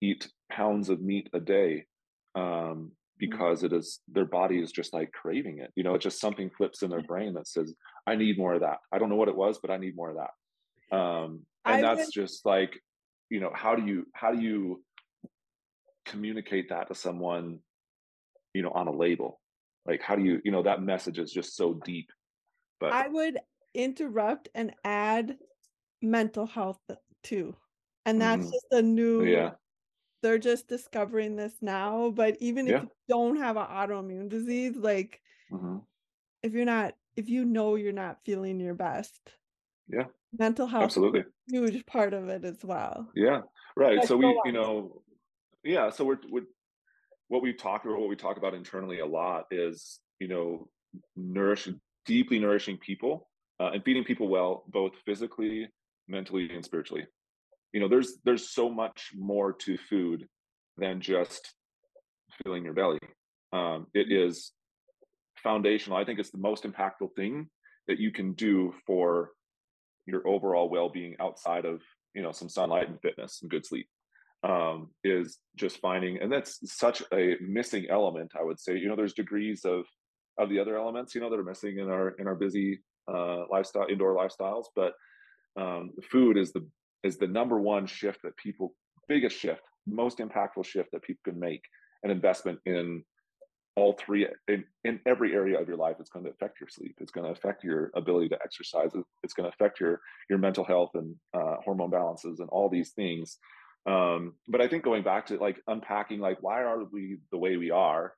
eat 0.00 0.28
pounds 0.50 0.88
of 0.88 1.00
meat 1.00 1.28
a 1.32 1.40
day 1.40 1.84
um, 2.34 2.42
Mm. 2.44 2.90
because 3.18 3.64
it 3.64 3.72
is 3.72 4.00
their 4.06 4.24
body 4.24 4.58
is 4.60 4.70
just 4.70 4.94
like 4.94 5.10
craving 5.12 5.58
it. 5.58 5.72
You 5.74 5.82
know, 5.82 5.94
it's 5.94 6.04
just 6.04 6.20
something 6.20 6.50
flips 6.50 6.82
in 6.82 6.90
their 6.90 7.02
brain 7.02 7.34
that 7.34 7.48
says, 7.48 7.74
"I 8.06 8.14
need 8.14 8.38
more 8.38 8.54
of 8.54 8.60
that." 8.60 8.78
I 8.92 8.98
don't 8.98 9.08
know 9.08 9.16
what 9.16 9.28
it 9.28 9.36
was, 9.36 9.58
but 9.58 9.72
I 9.72 9.76
need 9.76 9.96
more 9.96 10.10
of 10.10 10.18
that. 10.22 10.96
Um, 10.96 11.46
and 11.64 11.84
I 11.84 11.94
that's 11.94 12.06
would 12.06 12.12
just 12.12 12.46
like, 12.46 12.80
you 13.28 13.40
know, 13.40 13.50
how 13.52 13.74
do 13.74 13.84
you 13.84 14.06
how 14.14 14.32
do 14.32 14.40
you 14.40 14.84
communicate 16.04 16.68
that 16.68 16.88
to 16.88 16.94
someone 16.94 17.60
you 18.54 18.62
know, 18.62 18.70
on 18.70 18.88
a 18.88 18.92
label? 18.92 19.40
Like, 19.86 20.02
how 20.02 20.16
do 20.16 20.22
you, 20.22 20.40
you 20.44 20.50
know, 20.50 20.62
that 20.62 20.82
message 20.82 21.18
is 21.18 21.32
just 21.32 21.56
so 21.56 21.74
deep. 21.74 22.10
But 22.80 22.92
I 22.92 23.08
would 23.08 23.38
interrupt 23.78 24.50
and 24.54 24.74
add 24.84 25.38
mental 26.02 26.46
health 26.46 26.80
too. 27.22 27.56
And 28.06 28.20
that's 28.20 28.46
hmm 28.46 28.50
just 28.50 28.66
a 28.72 28.82
new 28.82 29.24
yeah, 29.24 29.50
they're 30.22 30.38
just 30.38 30.68
discovering 30.68 31.36
this 31.36 31.54
now, 31.62 32.10
but 32.10 32.36
even 32.40 32.68
if 32.68 32.74
yeah, 32.74 32.82
you 32.82 32.90
don't 33.08 33.36
have 33.38 33.56
an 33.56 33.66
autoimmune 33.66 34.28
disease, 34.28 34.76
like 34.76 35.22
hmm 35.50 35.78
if 36.42 36.52
you're 36.52 36.64
not 36.64 36.94
if 37.16 37.28
you 37.28 37.44
know 37.44 37.74
you're 37.76 37.92
not 37.92 38.24
feeling 38.24 38.60
your 38.60 38.74
best, 38.74 39.20
yeah, 39.88 40.04
mental 40.38 40.66
health 40.66 40.92
is 40.96 41.02
a 41.14 41.22
absolutely, 41.24 41.24
huge 41.50 41.86
part 41.86 42.14
of 42.14 42.28
it 42.28 42.44
as 42.44 42.64
well. 42.64 43.10
yeah, 43.14 43.40
right. 43.76 44.02
So 44.04 44.16
we, 44.16 44.40
you 44.44 44.52
know, 44.52 45.02
yeah. 45.64 45.90
So 45.90 46.04
we're, 46.04 46.18
we 46.30 46.42
what 47.28 47.42
we 47.42 47.52
talk 47.52 47.84
or 47.86 47.98
what 47.98 48.08
we 48.08 48.16
talk 48.16 48.36
about 48.36 48.54
internally 48.54 49.00
a 49.00 49.06
lot 49.06 49.46
is, 49.50 50.00
you 50.18 50.28
know, 50.28 50.68
nourishing, 51.16 51.80
deeply 52.06 52.38
nourishing 52.38 52.78
people 52.78 53.28
uh, 53.60 53.70
and 53.72 53.84
feeding 53.84 54.04
people 54.04 54.28
well, 54.28 54.64
both 54.68 54.92
physically, 55.04 55.68
mentally, 56.06 56.50
and 56.54 56.64
spiritually. 56.64 57.06
You 57.72 57.80
know, 57.80 57.88
there's 57.88 58.14
there's 58.24 58.50
so 58.50 58.70
much 58.70 59.10
more 59.16 59.52
to 59.52 59.76
food 59.76 60.26
than 60.76 61.00
just 61.00 61.54
filling 62.42 62.64
your 62.64 62.74
belly. 62.74 62.98
Um, 63.52 63.86
it 63.94 64.10
is 64.12 64.52
foundational. 65.42 65.98
I 65.98 66.04
think 66.04 66.18
it's 66.18 66.30
the 66.30 66.38
most 66.38 66.64
impactful 66.64 67.14
thing 67.16 67.48
that 67.88 67.98
you 67.98 68.12
can 68.12 68.32
do 68.34 68.74
for 68.86 69.30
your 70.06 70.26
overall 70.26 70.70
well-being 70.70 71.16
outside 71.20 71.64
of 71.64 71.82
you 72.14 72.22
know 72.22 72.32
some 72.32 72.48
sunlight 72.48 72.88
and 72.88 73.00
fitness 73.00 73.40
and 73.42 73.50
good 73.50 73.66
sleep 73.66 73.88
um, 74.44 74.88
is 75.04 75.38
just 75.56 75.80
finding 75.80 76.18
and 76.20 76.32
that's 76.32 76.58
such 76.64 77.02
a 77.12 77.36
missing 77.40 77.86
element 77.90 78.32
i 78.38 78.42
would 78.42 78.58
say 78.58 78.76
you 78.76 78.88
know 78.88 78.96
there's 78.96 79.12
degrees 79.12 79.64
of 79.64 79.84
of 80.38 80.48
the 80.48 80.58
other 80.58 80.76
elements 80.76 81.14
you 81.14 81.20
know 81.20 81.28
that 81.28 81.38
are 81.38 81.44
missing 81.44 81.78
in 81.78 81.90
our 81.90 82.10
in 82.18 82.26
our 82.26 82.34
busy 82.34 82.80
uh 83.12 83.44
lifestyle 83.50 83.86
indoor 83.88 84.14
lifestyles 84.14 84.64
but 84.74 84.92
um 85.60 85.90
food 86.10 86.36
is 86.36 86.52
the 86.52 86.66
is 87.02 87.16
the 87.16 87.26
number 87.26 87.58
one 87.58 87.86
shift 87.86 88.20
that 88.22 88.36
people 88.36 88.74
biggest 89.08 89.38
shift 89.38 89.62
most 89.86 90.18
impactful 90.18 90.64
shift 90.64 90.90
that 90.92 91.02
people 91.02 91.20
can 91.24 91.38
make 91.38 91.62
an 92.02 92.10
investment 92.10 92.58
in 92.66 93.02
all 93.78 93.92
three 93.92 94.26
in, 94.48 94.64
in 94.84 94.98
every 95.06 95.34
area 95.34 95.58
of 95.58 95.68
your 95.68 95.76
life. 95.76 95.96
It's 96.00 96.10
going 96.10 96.24
to 96.24 96.32
affect 96.32 96.60
your 96.60 96.68
sleep. 96.68 96.96
It's 97.00 97.12
going 97.12 97.26
to 97.26 97.30
affect 97.30 97.62
your 97.62 97.92
ability 97.94 98.28
to 98.30 98.38
exercise. 98.42 98.90
It's 99.22 99.34
going 99.34 99.48
to 99.48 99.54
affect 99.54 99.78
your 99.78 100.00
your 100.28 100.38
mental 100.38 100.64
health 100.64 100.90
and 100.94 101.14
uh, 101.32 101.56
hormone 101.64 101.90
balances 101.90 102.40
and 102.40 102.48
all 102.50 102.68
these 102.68 102.90
things. 102.90 103.38
Um, 103.86 104.34
but 104.48 104.60
i 104.60 104.68
think 104.68 104.84
going 104.84 105.02
back 105.02 105.26
to 105.26 105.38
like 105.38 105.62
unpacking 105.66 106.20
like 106.20 106.38
why 106.42 106.62
are 106.62 106.84
we 106.84 107.18
the 107.30 107.38
way 107.38 107.56
we 107.56 107.70
are 107.70 108.12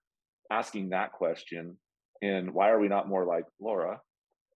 asking 0.51 0.89
that 0.89 1.13
question 1.13 1.77
and 2.23 2.53
why 2.53 2.71
are 2.71 2.81
we 2.81 2.89
not 2.89 3.09
more 3.09 3.25
like 3.25 3.45
laura 3.61 4.01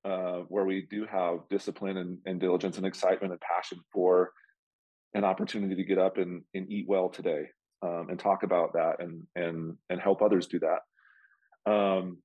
uh, 0.04 0.40
where 0.49 0.64
we 0.64 0.87
do 0.90 1.06
have 1.11 1.40
discipline 1.50 1.96
and, 1.96 2.18
and 2.26 2.40
diligence 2.40 2.76
and 2.76 2.87
excitement 2.87 3.32
and 3.32 3.40
passion 3.40 3.78
for 3.92 4.30
an 5.14 5.25
opportunity 5.25 5.75
to 5.75 5.84
get 5.84 5.99
up 5.99 6.18
and, 6.18 6.42
and 6.54 6.70
eat 6.70 6.87
well 6.88 7.08
today 7.08 7.46
um, 7.82 8.08
and 8.11 8.18
talk 8.18 8.42
about 8.42 8.73
that 8.75 8.96
and 8.99 9.23
and 9.37 9.76
and 9.90 10.00
help 10.00 10.23
others 10.23 10.46
do 10.46 10.58
that 10.58 10.80
um, 11.70 12.18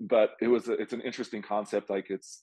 but 0.00 0.30
it 0.40 0.48
was 0.48 0.68
a, 0.68 0.72
it's 0.72 0.92
an 0.92 1.00
interesting 1.00 1.42
concept. 1.42 1.90
Like 1.90 2.06
it's 2.10 2.42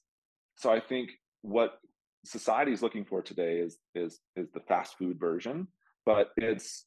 so 0.55 0.71
I 0.71 0.79
think 0.79 1.11
what 1.41 1.79
society 2.25 2.71
is 2.71 2.81
looking 2.81 3.05
for 3.05 3.21
today 3.21 3.57
is 3.57 3.77
is 3.95 4.19
is 4.35 4.47
the 4.53 4.61
fast 4.61 4.97
food 4.97 5.19
version, 5.19 5.67
but 6.05 6.29
it's 6.37 6.85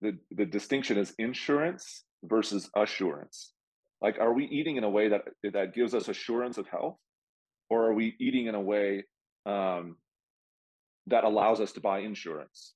the 0.00 0.18
the 0.30 0.46
distinction 0.46 0.98
is 0.98 1.14
insurance 1.18 2.04
versus 2.24 2.70
assurance. 2.76 3.52
Like, 4.04 4.18
are 4.20 4.34
we 4.34 4.44
eating 4.44 4.76
in 4.76 4.84
a 4.84 4.90
way 4.90 5.08
that 5.08 5.22
that 5.54 5.74
gives 5.74 5.94
us 5.94 6.08
assurance 6.08 6.58
of 6.58 6.68
health, 6.68 6.98
or 7.70 7.86
are 7.86 7.94
we 7.94 8.14
eating 8.20 8.48
in 8.48 8.54
a 8.54 8.60
way 8.60 9.04
um, 9.46 9.96
that 11.06 11.24
allows 11.24 11.58
us 11.58 11.72
to 11.72 11.80
buy 11.80 12.00
insurance? 12.00 12.74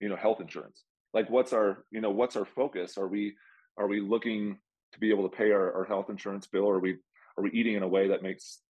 You 0.00 0.10
know, 0.10 0.16
health 0.16 0.42
insurance. 0.42 0.84
Like, 1.14 1.30
what's 1.30 1.54
our 1.54 1.86
you 1.90 2.02
know 2.02 2.10
what's 2.10 2.36
our 2.36 2.44
focus? 2.44 2.98
Are 2.98 3.08
we 3.08 3.36
are 3.78 3.88
we 3.88 4.02
looking 4.02 4.58
to 4.92 5.00
be 5.00 5.08
able 5.08 5.26
to 5.26 5.34
pay 5.34 5.50
our, 5.50 5.72
our 5.78 5.84
health 5.84 6.10
insurance 6.10 6.46
bill, 6.46 6.64
or 6.64 6.74
are 6.74 6.80
we 6.80 6.98
are 7.38 7.42
we 7.42 7.50
eating 7.52 7.76
in 7.76 7.82
a 7.82 7.88
way 7.88 8.08
that 8.08 8.22
makes 8.22 8.60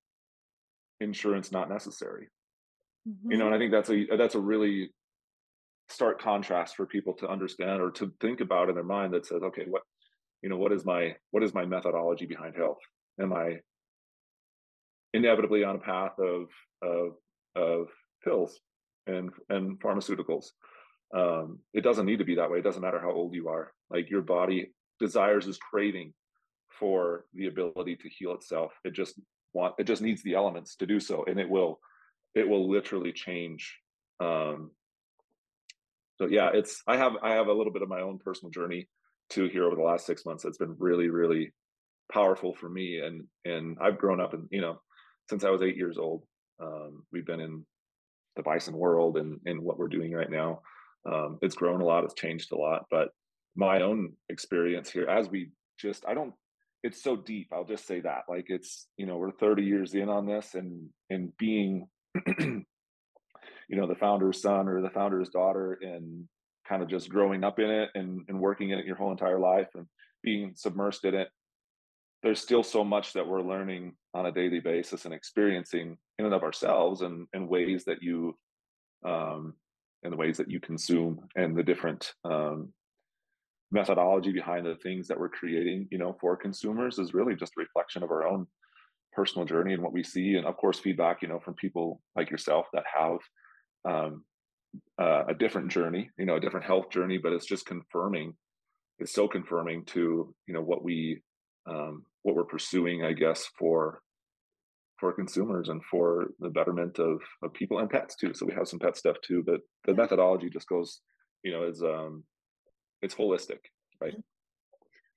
insurance 1.00 1.50
not 1.50 1.68
necessary? 1.68 2.28
You 3.04 3.36
know, 3.36 3.46
Mhm. 3.46 3.46
and 3.46 3.54
I 3.56 3.58
think 3.58 3.72
that's 3.72 3.90
a 3.90 4.16
that's 4.16 4.36
a 4.36 4.40
really 4.40 4.94
stark 5.88 6.20
contrast 6.20 6.76
for 6.76 6.86
people 6.86 7.14
to 7.14 7.28
understand 7.28 7.82
or 7.82 7.90
to 7.90 8.12
think 8.20 8.40
about 8.40 8.68
in 8.68 8.76
their 8.76 8.84
mind 8.84 9.12
that 9.14 9.26
says, 9.26 9.42
okay, 9.42 9.64
what 9.66 9.82
you 10.44 10.50
know, 10.50 10.58
what 10.58 10.72
is 10.72 10.84
my 10.84 11.16
what 11.30 11.42
is 11.42 11.54
my 11.54 11.64
methodology 11.64 12.26
behind 12.26 12.54
health? 12.54 12.76
Am 13.18 13.32
I 13.32 13.60
inevitably 15.14 15.64
on 15.64 15.76
a 15.76 15.78
path 15.78 16.18
of 16.18 16.48
of 16.82 17.14
of 17.56 17.88
pills 18.22 18.60
and 19.06 19.30
and 19.48 19.80
pharmaceuticals? 19.80 20.48
Um, 21.16 21.60
it 21.72 21.80
doesn't 21.80 22.04
need 22.04 22.18
to 22.18 22.26
be 22.26 22.34
that 22.34 22.50
way. 22.50 22.58
It 22.58 22.64
doesn't 22.64 22.82
matter 22.82 23.00
how 23.00 23.10
old 23.10 23.32
you 23.32 23.48
are. 23.48 23.72
Like 23.88 24.10
your 24.10 24.20
body 24.20 24.74
desires 25.00 25.46
is 25.46 25.56
craving 25.56 26.12
for 26.78 27.24
the 27.32 27.46
ability 27.46 27.96
to 27.96 28.08
heal 28.10 28.34
itself. 28.34 28.72
It 28.84 28.92
just 28.92 29.18
want 29.54 29.76
it 29.78 29.84
just 29.84 30.02
needs 30.02 30.22
the 30.24 30.34
elements 30.34 30.76
to 30.76 30.86
do 30.86 31.00
so, 31.00 31.24
and 31.26 31.40
it 31.40 31.48
will 31.48 31.80
it 32.34 32.46
will 32.46 32.70
literally 32.70 33.12
change 33.12 33.78
um 34.20 34.70
so 36.18 36.26
yeah 36.26 36.50
it's 36.54 36.82
i 36.86 36.96
have 36.96 37.14
i 37.20 37.32
have 37.32 37.48
a 37.48 37.52
little 37.52 37.72
bit 37.72 37.82
of 37.82 37.88
my 37.88 38.00
own 38.00 38.16
personal 38.16 38.48
journey 38.52 38.86
too 39.30 39.48
here 39.48 39.64
over 39.64 39.76
the 39.76 39.82
last 39.82 40.06
six 40.06 40.24
months 40.24 40.42
that's 40.42 40.58
been 40.58 40.76
really 40.78 41.08
really 41.08 41.52
powerful 42.12 42.54
for 42.54 42.68
me 42.68 42.98
and 42.98 43.24
and 43.44 43.76
i've 43.80 43.98
grown 43.98 44.20
up 44.20 44.34
and 44.34 44.46
you 44.50 44.60
know 44.60 44.78
since 45.28 45.44
i 45.44 45.50
was 45.50 45.62
eight 45.62 45.76
years 45.76 45.98
old 45.98 46.22
um 46.60 47.04
we've 47.12 47.26
been 47.26 47.40
in 47.40 47.64
the 48.36 48.42
bison 48.42 48.76
world 48.76 49.16
and 49.16 49.40
and 49.46 49.60
what 49.60 49.78
we're 49.78 49.88
doing 49.88 50.12
right 50.12 50.30
now. 50.30 50.60
Um 51.10 51.38
it's 51.42 51.54
grown 51.54 51.80
a 51.80 51.84
lot 51.84 52.04
it's 52.04 52.14
changed 52.14 52.52
a 52.52 52.56
lot 52.56 52.86
but 52.90 53.08
my 53.56 53.82
own 53.82 54.12
experience 54.28 54.90
here 54.90 55.06
as 55.06 55.28
we 55.28 55.50
just 55.78 56.04
i 56.08 56.14
don't 56.14 56.34
it's 56.82 57.02
so 57.02 57.14
deep 57.14 57.48
i'll 57.52 57.64
just 57.64 57.86
say 57.86 58.00
that 58.00 58.22
like 58.28 58.46
it's 58.48 58.88
you 58.96 59.06
know 59.06 59.16
we're 59.16 59.30
30 59.30 59.62
years 59.62 59.94
in 59.94 60.08
on 60.08 60.26
this 60.26 60.54
and 60.54 60.88
and 61.10 61.36
being 61.36 61.86
you 62.38 62.64
know 63.70 63.86
the 63.86 63.94
founder's 63.94 64.40
son 64.40 64.68
or 64.68 64.80
the 64.80 64.90
founder's 64.90 65.28
daughter 65.28 65.78
and 65.80 66.26
kind 66.68 66.82
of 66.82 66.88
just 66.88 67.08
growing 67.08 67.44
up 67.44 67.58
in 67.58 67.70
it 67.70 67.90
and, 67.94 68.22
and 68.28 68.40
working 68.40 68.70
in 68.70 68.78
it 68.78 68.86
your 68.86 68.96
whole 68.96 69.10
entire 69.10 69.38
life 69.38 69.68
and 69.74 69.86
being 70.22 70.54
submersed 70.54 71.04
in 71.04 71.14
it 71.14 71.28
there's 72.24 72.40
still 72.40 72.62
so 72.62 72.82
much 72.82 73.12
that 73.12 73.28
we're 73.28 73.42
learning 73.42 73.92
on 74.14 74.26
a 74.26 74.32
daily 74.32 74.58
basis 74.58 75.04
and 75.04 75.12
experiencing 75.12 75.98
in 76.18 76.24
and 76.24 76.34
of 76.34 76.42
ourselves 76.42 77.02
and, 77.02 77.26
and 77.34 77.46
ways 77.46 77.84
that 77.84 78.02
you 78.02 78.34
um, 79.06 79.52
and 80.02 80.12
the 80.12 80.16
ways 80.16 80.38
that 80.38 80.50
you 80.50 80.58
consume 80.58 81.20
and 81.36 81.54
the 81.54 81.62
different 81.62 82.14
um, 82.24 82.72
methodology 83.70 84.32
behind 84.32 84.64
the 84.64 84.76
things 84.76 85.06
that 85.06 85.20
we're 85.20 85.28
creating 85.28 85.86
you 85.90 85.98
know 85.98 86.16
for 86.18 86.34
consumers 86.34 86.98
is 86.98 87.12
really 87.12 87.36
just 87.36 87.52
a 87.58 87.60
reflection 87.60 88.02
of 88.02 88.10
our 88.10 88.26
own 88.26 88.46
personal 89.12 89.46
journey 89.46 89.74
and 89.74 89.82
what 89.82 89.92
we 89.92 90.02
see. 90.02 90.36
And 90.36 90.46
of 90.46 90.56
course 90.56 90.78
feedback 90.78 91.20
you 91.20 91.28
know 91.28 91.40
from 91.40 91.54
people 91.54 92.00
like 92.16 92.30
yourself 92.30 92.66
that 92.72 92.84
have 92.92 93.18
um, 93.84 94.24
uh, 95.00 95.24
a 95.28 95.34
different 95.34 95.70
journey 95.70 96.10
you 96.18 96.26
know 96.26 96.36
a 96.36 96.40
different 96.40 96.66
health 96.66 96.90
journey 96.90 97.18
but 97.18 97.32
it's 97.32 97.46
just 97.46 97.66
confirming 97.66 98.34
it's 98.98 99.12
so 99.12 99.26
confirming 99.26 99.84
to 99.84 100.34
you 100.46 100.54
know 100.54 100.62
what 100.62 100.84
we 100.84 101.20
um, 101.66 102.04
what 102.22 102.34
we're 102.34 102.44
pursuing 102.44 103.04
i 103.04 103.12
guess 103.12 103.48
for 103.58 104.00
for 104.98 105.12
consumers 105.12 105.68
and 105.68 105.82
for 105.90 106.28
the 106.40 106.48
betterment 106.48 106.98
of, 106.98 107.20
of 107.42 107.52
people 107.52 107.78
and 107.78 107.90
pets 107.90 108.14
too. 108.16 108.32
So 108.32 108.46
we 108.46 108.54
have 108.54 108.68
some 108.68 108.78
pet 108.78 108.96
stuff 108.96 109.16
too 109.26 109.42
but 109.44 109.60
the 109.84 109.94
methodology 109.94 110.48
just 110.48 110.68
goes 110.68 111.00
you 111.42 111.52
know 111.52 111.64
is 111.64 111.82
um 111.82 112.24
it's 113.02 113.14
holistic 113.14 113.58
right? 114.00 114.14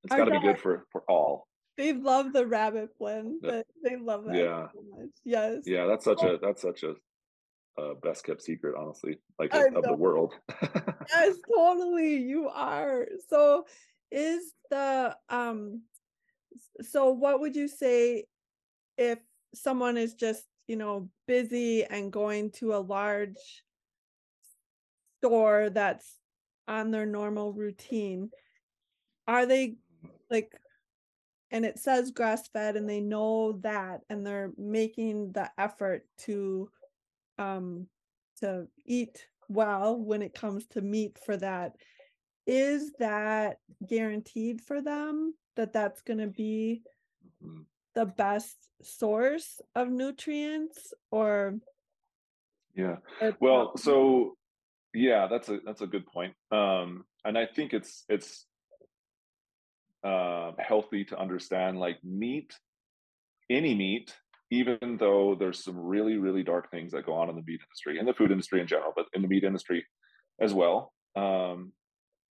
It's 0.04 0.16
got 0.16 0.26
to 0.26 0.32
be 0.32 0.40
good 0.40 0.60
for 0.60 0.86
for 0.92 1.04
all. 1.10 1.48
They 1.78 1.94
love 1.94 2.34
the 2.34 2.46
rabbit 2.46 2.90
blend 3.00 3.42
but 3.42 3.66
they 3.84 3.96
love 3.98 4.26
that 4.26 4.36
yeah. 4.36 4.68
so 4.74 4.82
much. 4.98 5.10
Yes. 5.24 5.64
Yeah 5.66 5.86
that's 5.86 6.06
such 6.06 6.24
a 6.24 6.38
that's 6.42 6.62
such 6.62 6.84
a 6.84 6.96
uh, 7.78 7.94
best 8.02 8.26
kept 8.26 8.42
secret 8.42 8.76
honestly 8.78 9.18
like 9.40 9.54
of, 9.54 9.76
of 9.76 9.84
the 9.84 9.96
world. 9.96 10.34
Yes 11.10 11.36
totally 11.56 12.18
you 12.18 12.50
are. 12.50 13.08
So 13.30 13.66
is 14.12 14.54
the 14.70 15.16
um 15.30 15.82
so 16.82 17.12
what 17.12 17.40
would 17.40 17.56
you 17.56 17.68
say 17.68 18.26
if 18.98 19.20
someone 19.54 19.98
is 19.98 20.14
just 20.14 20.46
you 20.68 20.76
know 20.76 21.10
busy 21.28 21.84
and 21.86 22.12
going 22.12 22.52
to 22.52 22.74
a 22.74 22.78
large 22.78 23.64
store 25.20 25.70
that's 25.70 26.20
on 26.68 26.92
their 26.92 27.06
normal 27.06 27.54
routine 27.54 28.30
are 29.28 29.46
they 29.46 29.76
like 30.30 30.52
and 31.52 31.66
it 31.66 31.80
says 31.80 32.12
grass 32.12 32.48
fed 32.50 32.76
and 32.76 32.90
they 32.90 33.00
know 33.00 33.54
that 33.64 34.02
and 34.10 34.26
they're 34.26 34.52
making 34.58 35.32
the 35.32 35.50
effort 35.58 36.04
to 36.18 36.70
um 37.38 37.88
to 38.40 38.68
eat 38.86 39.28
well 39.50 39.98
when 39.98 40.22
it 40.22 40.34
comes 40.34 40.66
to 40.68 40.82
meat 40.82 41.18
for 41.26 41.38
that 41.38 41.74
is 42.46 42.94
that 43.00 43.58
guaranteed 43.88 44.62
for 44.62 44.82
them 44.82 45.34
that 45.56 45.74
that's 45.74 46.02
going 46.02 46.20
to 46.20 46.28
be 46.28 46.82
Mhm. 47.44 47.66
the 47.94 48.06
best 48.06 48.56
source 48.82 49.60
of 49.76 49.90
nutrients 49.90 50.94
or 51.12 51.60
yeah 52.76 52.98
well 53.40 53.76
so 53.78 54.38
yeah 54.94 55.28
that's 55.28 55.50
a 55.50 55.60
that's 55.66 55.82
a 55.82 55.88
good 55.88 56.06
point 56.06 56.34
um 56.52 57.06
and 57.26 57.38
i 57.38 57.46
think 57.46 57.74
it's 57.74 58.06
it's 58.08 58.46
uh 60.04 60.52
healthy 60.60 61.04
to 61.04 61.18
understand 61.20 61.80
like 61.80 61.98
meat 62.04 62.54
any 63.50 63.74
meat 63.74 64.16
even 64.50 64.98
though 65.00 65.36
there's 65.38 65.64
some 65.64 65.78
really 65.78 66.18
really 66.18 66.44
dark 66.44 66.72
things 66.72 66.92
that 66.92 67.06
go 67.06 67.14
on 67.14 67.30
in 67.30 67.36
the 67.36 67.44
meat 67.46 67.60
industry 67.62 68.00
and 68.00 68.08
the 68.08 68.14
food 68.14 68.32
industry 68.32 68.62
in 68.62 68.68
general 68.68 68.94
but 68.96 69.06
in 69.14 69.22
the 69.22 69.28
meat 69.28 69.44
industry 69.44 69.86
as 70.42 70.54
well 70.54 70.94
um 71.16 71.72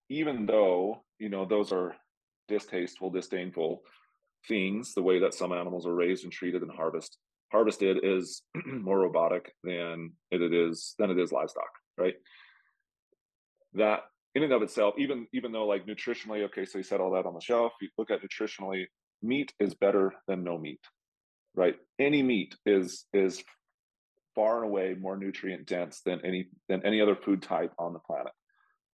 even 0.09 0.45
though 0.45 1.03
you 1.19 1.29
know 1.29 1.45
those 1.45 1.71
are 1.71 1.95
distasteful 2.47 3.09
disdainful 3.09 3.81
things 4.47 4.93
the 4.93 5.01
way 5.01 5.19
that 5.19 5.33
some 5.33 5.51
animals 5.51 5.85
are 5.85 5.95
raised 5.95 6.23
and 6.23 6.33
treated 6.33 6.61
and 6.61 6.71
harvest 6.71 7.17
harvested 7.51 7.99
is 8.03 8.41
more 8.65 8.99
robotic 8.99 9.53
than 9.63 10.11
it 10.31 10.53
is 10.53 10.95
than 10.97 11.11
it 11.11 11.19
is 11.19 11.31
livestock 11.31 11.69
right? 11.97 12.15
That 13.73 14.01
in 14.35 14.43
and 14.43 14.53
of 14.53 14.61
itself 14.61 14.95
even 14.97 15.27
even 15.33 15.51
though 15.51 15.65
like 15.65 15.85
nutritionally 15.85 16.43
okay 16.45 16.65
so 16.65 16.77
you 16.77 16.83
set 16.83 17.01
all 17.01 17.11
that 17.11 17.25
on 17.25 17.33
the 17.33 17.41
shelf 17.41 17.73
you 17.81 17.89
look 17.97 18.11
at 18.11 18.21
nutritionally 18.21 18.85
meat 19.21 19.51
is 19.59 19.73
better 19.73 20.13
than 20.27 20.43
no 20.43 20.57
meat 20.57 20.79
right? 21.57 21.75
Any 21.99 22.23
meat 22.23 22.55
is 22.65 23.05
is 23.13 23.43
far 24.35 24.63
and 24.63 24.69
away 24.69 24.95
more 24.97 25.17
nutrient 25.17 25.65
dense 25.65 26.01
than 26.05 26.21
any 26.23 26.47
than 26.69 26.85
any 26.85 27.01
other 27.01 27.15
food 27.15 27.41
type 27.41 27.73
on 27.77 27.91
the 27.91 27.99
planet. 27.99 28.31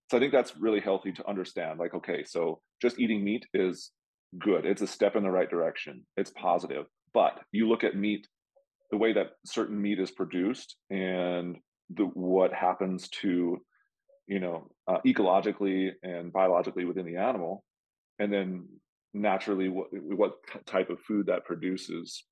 So 0.10 0.18
i 0.18 0.20
think 0.20 0.32
that's 0.32 0.58
really 0.58 0.80
healthy 0.80 1.12
to 1.14 1.28
understand 1.28 1.80
like 1.80 1.94
okay 1.94 2.24
so 2.24 2.62
just 2.82 3.00
eating 3.00 3.24
meat 3.24 3.46
is 3.54 3.92
good. 4.40 4.66
It's 4.66 4.82
a 4.82 4.88
step 4.88 5.16
in 5.16 5.24
the 5.24 5.32
right 5.32 5.50
direction. 5.50 6.06
It's 6.18 6.32
positive. 6.32 6.86
But 7.14 7.40
you 7.52 7.68
look 7.68 7.84
at 7.84 7.96
meat 7.96 8.28
the 8.92 8.98
way 8.98 9.14
that 9.14 9.32
certain 9.46 9.82
meat 9.82 10.00
is 10.00 10.12
produced 10.12 10.76
and 10.90 11.58
the 11.90 12.04
what 12.06 12.54
happens 12.54 13.10
to 13.10 13.60
you 14.28 14.40
know 14.40 14.70
uh, 14.88 15.00
ecologically 15.06 15.92
and 16.04 16.32
biologically 16.32 16.86
within 16.86 17.06
the 17.06 17.18
animal 17.18 17.64
and 18.20 18.32
then 18.32 18.68
naturally 19.14 19.68
what 19.68 19.88
what 19.92 20.34
type 20.66 20.90
of 20.90 21.00
food 21.02 21.26
that 21.28 21.44
produces 21.44 22.24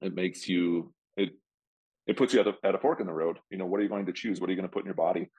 it 0.00 0.14
makes 0.14 0.48
you 0.48 0.92
it 1.16 1.30
it 2.06 2.16
puts 2.16 2.34
you 2.34 2.40
at 2.40 2.46
a, 2.46 2.54
at 2.64 2.74
a 2.74 2.78
fork 2.78 3.00
in 3.00 3.06
the 3.06 3.12
road 3.12 3.38
you 3.50 3.58
know 3.58 3.66
what 3.66 3.80
are 3.80 3.82
you 3.82 3.88
going 3.88 4.06
to 4.06 4.12
choose? 4.12 4.40
What 4.40 4.48
are 4.48 4.52
you 4.52 4.56
going 4.56 4.68
to 4.68 4.72
put 4.72 4.82
in 4.82 4.86
your 4.86 4.94
body? 4.94 5.30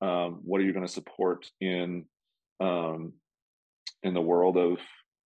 Um, 0.00 0.40
what 0.42 0.60
are 0.60 0.64
you 0.64 0.72
going 0.72 0.86
to 0.86 0.92
support 0.92 1.46
in 1.60 2.06
um, 2.60 3.12
in 4.02 4.14
the 4.14 4.20
world 4.20 4.56
of 4.56 4.78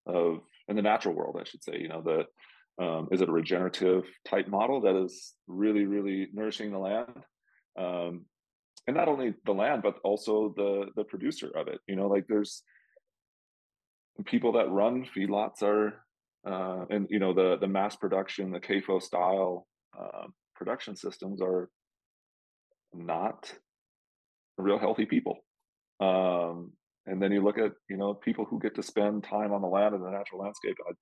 of 0.05 0.41
in 0.67 0.75
the 0.75 0.81
natural 0.81 1.15
world 1.15 1.37
i 1.39 1.43
should 1.43 1.63
say 1.63 1.79
you 1.79 1.89
know 1.89 2.01
the 2.01 2.25
um, 2.83 3.07
is 3.11 3.21
it 3.21 3.29
a 3.29 3.31
regenerative 3.31 4.03
type 4.23 4.47
model 4.47 4.81
that 4.81 4.95
is 4.95 5.33
really 5.47 5.85
really 5.85 6.27
nourishing 6.33 6.71
the 6.71 6.77
land? 6.77 7.23
Um, 7.77 8.25
and 8.87 8.95
not 8.95 9.07
only 9.07 9.33
the 9.45 9.53
land 9.53 9.81
but 9.83 9.97
also 10.03 10.53
the 10.55 10.87
the 10.95 11.03
producer 11.03 11.51
of 11.55 11.67
it 11.67 11.79
you 11.87 11.95
know 11.95 12.07
like 12.07 12.25
there's 12.27 12.63
people 14.25 14.53
that 14.53 14.69
run 14.69 15.05
feedlots 15.15 15.61
are 15.61 16.03
uh, 16.45 16.85
and 16.89 17.07
you 17.09 17.19
know 17.19 17.33
the 17.33 17.57
the 17.59 17.67
mass 17.67 17.95
production 17.95 18.51
the 18.51 18.59
CAFO 18.59 19.01
style 19.01 19.67
uh, 19.97 20.27
production 20.55 20.95
systems 20.95 21.41
are 21.41 21.69
not 22.93 23.51
real 24.57 24.79
healthy 24.79 25.05
people. 25.05 25.37
Um, 25.99 26.71
and 27.05 27.21
then 27.21 27.31
you 27.31 27.43
look 27.43 27.57
at 27.57 27.71
you 27.89 27.97
know 27.97 28.13
people 28.13 28.45
who 28.45 28.59
get 28.59 28.75
to 28.75 28.83
spend 28.83 29.23
time 29.23 29.51
on 29.53 29.61
the 29.61 29.67
land 29.67 29.95
and 29.95 30.03
the 30.03 30.11
natural 30.11 30.41
landscape 30.41 30.75
uh, 30.87 30.93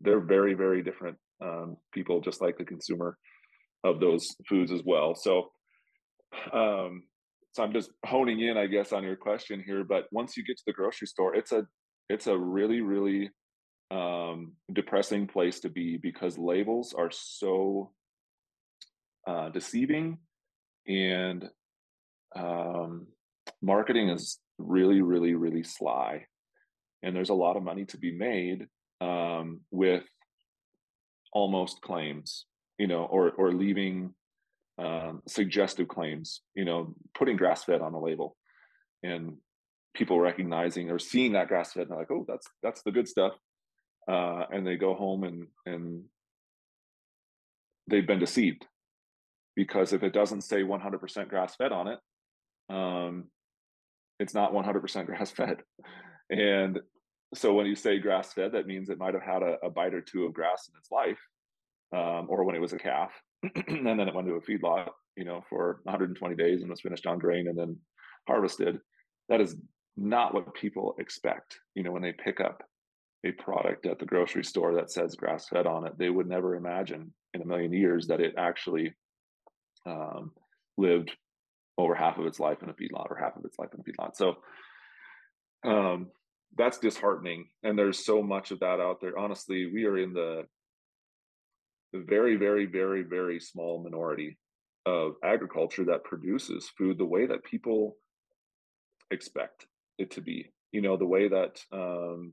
they're 0.00 0.20
very 0.20 0.54
very 0.54 0.82
different 0.82 1.16
um, 1.42 1.76
people 1.92 2.20
just 2.20 2.40
like 2.40 2.56
the 2.56 2.64
consumer 2.64 3.16
of 3.84 4.00
those 4.00 4.26
foods 4.48 4.72
as 4.72 4.82
well. 4.84 5.14
So 5.14 5.50
um, 6.52 7.02
so 7.58 7.64
i'm 7.64 7.72
just 7.72 7.90
honing 8.06 8.40
in 8.40 8.56
i 8.56 8.66
guess 8.66 8.92
on 8.92 9.02
your 9.02 9.16
question 9.16 9.62
here 9.66 9.84
but 9.84 10.04
once 10.12 10.36
you 10.36 10.44
get 10.44 10.56
to 10.56 10.62
the 10.66 10.72
grocery 10.72 11.06
store 11.06 11.34
it's 11.34 11.52
a 11.52 11.66
it's 12.08 12.26
a 12.26 12.36
really 12.36 12.80
really 12.80 13.30
um, 13.90 14.52
depressing 14.72 15.26
place 15.26 15.60
to 15.60 15.68
be 15.68 15.96
because 15.96 16.36
labels 16.36 16.94
are 16.96 17.10
so 17.10 17.90
uh, 19.26 19.48
deceiving 19.50 20.18
and 20.86 21.48
um, 22.36 23.06
marketing 23.62 24.08
is 24.10 24.38
really 24.58 25.02
really 25.02 25.34
really 25.34 25.62
sly. 25.62 26.26
And 27.02 27.14
there's 27.14 27.30
a 27.30 27.34
lot 27.34 27.56
of 27.56 27.62
money 27.62 27.84
to 27.86 27.98
be 27.98 28.12
made 28.12 28.66
um, 29.00 29.60
with 29.70 30.04
almost 31.32 31.80
claims 31.82 32.44
you 32.78 32.86
know 32.86 33.04
or 33.04 33.30
or 33.32 33.52
leaving 33.52 34.14
um, 34.78 35.22
suggestive 35.26 35.88
claims 35.88 36.40
you 36.54 36.64
know 36.64 36.94
putting 37.16 37.36
grass 37.36 37.64
fed 37.64 37.80
on 37.82 37.92
the 37.92 37.98
label 37.98 38.36
and 39.02 39.36
people 39.94 40.20
recognizing 40.20 40.90
or 40.90 40.98
seeing 40.98 41.32
that 41.32 41.48
grass 41.48 41.72
fed 41.72 41.88
and 41.88 41.98
like 41.98 42.10
oh 42.10 42.24
that's 42.26 42.46
that's 42.62 42.82
the 42.82 42.92
good 42.92 43.08
stuff 43.08 43.32
uh, 44.08 44.44
and 44.50 44.66
they 44.66 44.76
go 44.76 44.94
home 44.94 45.24
and 45.24 45.46
and 45.66 46.04
they've 47.88 48.06
been 48.06 48.18
deceived 48.18 48.66
because 49.58 49.92
if 49.92 50.04
it 50.04 50.12
doesn't 50.12 50.42
say 50.42 50.62
100% 50.62 51.28
grass 51.28 51.56
fed 51.56 51.72
on 51.72 51.88
it, 51.88 51.98
um, 52.70 53.24
it's 54.20 54.34
not 54.34 54.52
100% 54.52 55.06
grass 55.06 55.32
fed. 55.32 55.56
And 56.30 56.78
so 57.34 57.54
when 57.54 57.66
you 57.66 57.74
say 57.74 57.98
grass 57.98 58.32
fed, 58.32 58.52
that 58.52 58.66
means 58.66 58.88
it 58.88 58.98
might 58.98 59.14
have 59.14 59.22
had 59.22 59.42
a, 59.42 59.56
a 59.64 59.70
bite 59.70 59.94
or 59.94 60.00
two 60.00 60.24
of 60.26 60.32
grass 60.32 60.70
in 60.72 60.78
its 60.78 60.92
life, 60.92 61.18
um, 61.92 62.26
or 62.28 62.44
when 62.44 62.54
it 62.54 62.60
was 62.60 62.72
a 62.72 62.78
calf, 62.78 63.10
and 63.42 63.84
then 63.84 63.98
it 63.98 64.14
went 64.14 64.28
to 64.28 64.34
a 64.34 64.40
feedlot, 64.40 64.90
you 65.16 65.24
know, 65.24 65.42
for 65.50 65.80
120 65.84 66.36
days 66.36 66.60
and 66.60 66.70
was 66.70 66.80
finished 66.80 67.06
on 67.06 67.18
grain 67.18 67.48
and 67.48 67.58
then 67.58 67.76
harvested. 68.28 68.78
That 69.28 69.40
is 69.40 69.56
not 69.96 70.34
what 70.34 70.54
people 70.54 70.94
expect. 70.98 71.58
You 71.74 71.82
know, 71.82 71.90
when 71.90 72.02
they 72.02 72.12
pick 72.12 72.40
up 72.40 72.62
a 73.24 73.32
product 73.32 73.86
at 73.86 73.98
the 73.98 74.06
grocery 74.06 74.44
store 74.44 74.74
that 74.74 74.90
says 74.90 75.16
grass 75.16 75.48
fed 75.48 75.66
on 75.66 75.86
it, 75.86 75.98
they 75.98 76.10
would 76.10 76.28
never 76.28 76.54
imagine 76.54 77.12
in 77.34 77.42
a 77.42 77.46
million 77.46 77.72
years 77.72 78.06
that 78.06 78.20
it 78.20 78.34
actually 78.38 78.94
um, 79.86 80.32
lived 80.76 81.10
over 81.76 81.94
half 81.94 82.18
of 82.18 82.26
its 82.26 82.40
life 82.40 82.62
in 82.62 82.68
a 82.68 82.74
feedlot 82.74 83.10
or 83.10 83.18
half 83.20 83.36
of 83.36 83.44
its 83.44 83.58
life 83.58 83.70
in 83.74 83.80
a 83.80 83.82
feedlot. 83.82 84.16
So 84.16 84.36
um, 85.64 86.08
that's 86.56 86.78
disheartening. 86.78 87.48
And 87.62 87.78
there's 87.78 88.04
so 88.04 88.22
much 88.22 88.50
of 88.50 88.60
that 88.60 88.80
out 88.80 89.00
there. 89.00 89.18
Honestly, 89.18 89.70
we 89.72 89.84
are 89.84 89.98
in 89.98 90.12
the, 90.12 90.44
the 91.92 92.04
very, 92.06 92.36
very, 92.36 92.66
very, 92.66 93.02
very 93.02 93.40
small 93.40 93.82
minority 93.82 94.38
of 94.86 95.14
agriculture 95.24 95.84
that 95.84 96.04
produces 96.04 96.70
food 96.76 96.98
the 96.98 97.04
way 97.04 97.26
that 97.26 97.44
people 97.44 97.96
expect 99.10 99.66
it 99.98 100.10
to 100.12 100.20
be. 100.20 100.50
You 100.72 100.82
know, 100.82 100.96
the 100.96 101.06
way 101.06 101.28
that 101.28 101.60
um, 101.72 102.32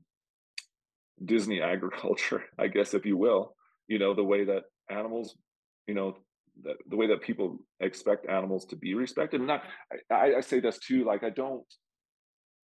Disney 1.24 1.60
agriculture, 1.60 2.44
I 2.58 2.68
guess, 2.68 2.94
if 2.94 3.06
you 3.06 3.16
will, 3.16 3.54
you 3.88 3.98
know, 3.98 4.14
the 4.14 4.24
way 4.24 4.44
that 4.44 4.64
animals, 4.90 5.36
you 5.86 5.94
know, 5.94 6.16
the, 6.62 6.74
the 6.88 6.96
way 6.96 7.08
that 7.08 7.20
people 7.20 7.58
expect 7.80 8.28
animals 8.28 8.64
to 8.66 8.76
be 8.76 8.94
respected. 8.94 9.40
And 9.40 9.46
not, 9.46 9.62
I, 10.10 10.34
I 10.36 10.40
say 10.40 10.60
this 10.60 10.78
too, 10.78 11.04
like, 11.04 11.22
I 11.22 11.30
don't 11.30 11.64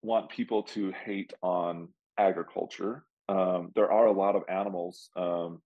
want 0.02 0.30
people 0.30 0.62
to 0.62 0.92
hate 1.04 1.32
on 1.42 1.88
agriculture. 2.18 3.04
Um, 3.28 3.70
there 3.74 3.90
are 3.90 4.06
a 4.06 4.12
lot 4.12 4.36
of 4.36 4.42
animals 4.48 5.10
um, 5.16 5.60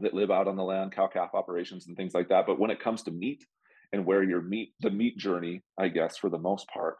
that 0.00 0.14
live 0.14 0.30
out 0.30 0.48
on 0.48 0.56
the 0.56 0.62
land, 0.62 0.92
cow 0.92 1.06
calf 1.06 1.30
operations 1.34 1.86
and 1.86 1.96
things 1.96 2.14
like 2.14 2.28
that. 2.28 2.46
But 2.46 2.58
when 2.58 2.70
it 2.70 2.80
comes 2.80 3.02
to 3.04 3.10
meat 3.10 3.44
and 3.92 4.04
where 4.04 4.22
your 4.22 4.40
meat, 4.40 4.72
the 4.80 4.90
meat 4.90 5.16
journey, 5.16 5.62
I 5.78 5.88
guess, 5.88 6.16
for 6.16 6.30
the 6.30 6.38
most 6.38 6.66
part, 6.68 6.96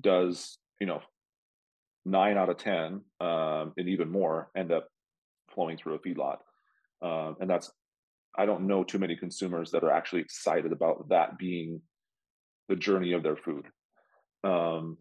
does, 0.00 0.58
you 0.80 0.86
know, 0.86 1.00
nine 2.06 2.38
out 2.38 2.48
of 2.48 2.56
10 2.56 3.00
um, 3.20 3.72
and 3.76 3.88
even 3.88 4.10
more 4.10 4.48
end 4.56 4.72
up 4.72 4.88
flowing 5.52 5.76
through 5.76 5.94
a 5.94 5.98
feedlot. 5.98 6.38
Um, 7.02 7.36
and 7.40 7.50
that's, 7.50 7.70
I 8.38 8.46
don't 8.46 8.66
know 8.66 8.84
too 8.84 8.98
many 8.98 9.16
consumers 9.16 9.72
that 9.72 9.82
are 9.82 9.90
actually 9.90 10.20
excited 10.20 10.72
about 10.72 11.08
that 11.08 11.36
being 11.36 11.82
the 12.68 12.76
journey 12.76 13.12
of 13.12 13.22
their 13.22 13.36
food. 13.36 13.66
Um, 14.44 14.98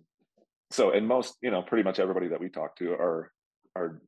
so, 0.72 0.92
and 0.92 1.08
most, 1.08 1.36
you 1.42 1.52
know, 1.52 1.62
pretty 1.62 1.84
much 1.84 2.00
everybody 2.00 2.30
that 2.30 2.42
we 2.42 2.50
talk 2.50 2.76
to 2.78 2.92
are, 2.94 3.32
are 3.76 4.02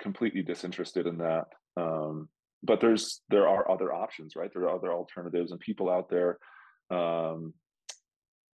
completely 0.00 0.42
disinterested 0.42 1.06
in 1.06 1.18
that. 1.18 1.44
Um, 1.76 2.28
but 2.62 2.80
there's, 2.80 3.20
there 3.28 3.46
are 3.48 3.70
other 3.70 3.94
options, 3.94 4.34
right? 4.34 4.50
There 4.52 4.64
are 4.64 4.74
other 4.74 4.92
alternatives 4.92 5.52
and 5.52 5.60
people 5.60 5.88
out 5.88 6.10
there, 6.10 6.38
um, 6.90 7.54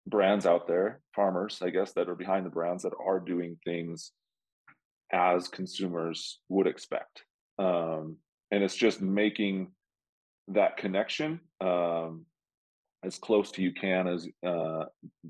brands 0.06 0.46
out 0.46 0.66
there, 0.66 1.00
farmers, 1.14 1.60
I 1.62 1.70
guess, 1.70 1.92
that 1.92 2.08
are 2.08 2.14
behind 2.14 2.46
the 2.46 2.50
brands 2.50 2.82
that 2.82 2.92
are 3.04 3.20
doing 3.20 3.58
things 3.64 4.12
as 5.12 5.48
consumers 5.48 6.40
would 6.48 6.66
expect. 6.66 7.22
Um, 7.58 8.16
and 8.50 8.62
it's 8.62 8.76
just 8.76 9.00
making 9.00 9.72
that 10.48 10.76
connection 10.76 11.40
um, 11.60 12.26
as 13.04 13.18
close 13.18 13.50
to 13.52 13.62
you 13.62 13.72
can 13.72 14.08
as 14.08 14.28
uh, 14.46 14.84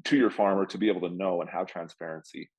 to 0.04 0.16
your 0.16 0.30
farmer 0.30 0.66
to 0.66 0.78
be 0.78 0.88
able 0.88 1.08
to 1.08 1.14
know 1.14 1.40
and 1.40 1.50
have 1.50 1.66
transparency. 1.66 2.50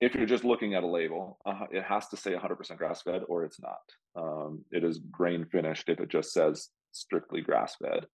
If 0.00 0.14
you're 0.14 0.26
just 0.26 0.44
looking 0.44 0.74
at 0.74 0.82
a 0.82 0.86
label, 0.86 1.38
uh, 1.44 1.66
it 1.70 1.84
has 1.84 2.08
to 2.08 2.16
say 2.16 2.32
100% 2.32 2.76
grass 2.78 3.02
fed 3.02 3.22
or 3.28 3.44
it's 3.44 3.60
not. 3.60 3.78
Um, 4.16 4.64
it 4.70 4.82
is 4.82 4.98
grain 4.98 5.44
finished 5.44 5.88
if 5.88 6.00
it 6.00 6.08
just 6.08 6.32
says 6.32 6.68
strictly 6.92 7.42
grass 7.42 7.76
fed. 7.76 8.06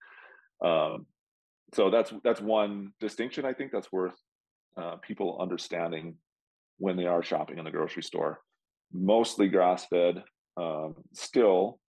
Um, 0.65 1.07
so 1.75 1.91
that's 1.91 2.13
that's 2.23 2.41
one 2.41 2.93
distinction 3.01 3.45
I 3.45 3.53
think 3.53 3.73
that's 3.73 3.91
worth 3.93 4.15
uh, 4.77 4.97
people 4.97 5.39
understanding 5.41 6.17
when 6.79 6.97
they 6.97 7.07
are 7.07 7.23
shopping 7.23 7.59
in 7.59 7.65
the 7.65 7.71
grocery 7.71 8.03
store. 8.03 8.41
Mostly 8.93 9.49
grass 9.49 9.87
fed, 9.87 10.23
um, 10.57 10.95
still 11.13 11.81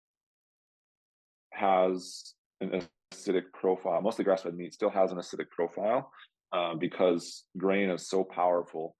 has 1.51 2.35
an 2.61 2.83
acidic 3.12 3.53
profile. 3.53 4.01
Mostly 4.01 4.25
grass 4.25 4.43
fed 4.43 4.57
meat 4.57 4.75
still 4.75 4.91
has 4.91 5.12
an 5.12 5.19
acidic 5.19 5.51
profile 5.51 6.11
uh, 6.53 6.75
because 6.75 7.45
grain 7.57 7.91
is 7.91 8.09
so 8.09 8.25
powerful 8.25 8.95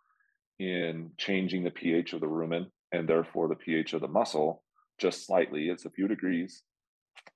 in 0.59 1.11
changing 1.19 1.65
the 1.65 1.71
pH 1.71 2.12
of 2.12 2.21
the 2.21 2.27
rumen 2.27 2.67
and 2.93 3.09
therefore 3.09 3.49
the 3.49 3.55
pH 3.55 3.93
of 3.93 4.01
the 4.01 4.09
muscle 4.09 4.62
just 4.99 5.27
slightly. 5.27 5.69
It's 5.69 5.85
a 5.85 5.91
few 5.91 6.09
degrees. 6.09 6.62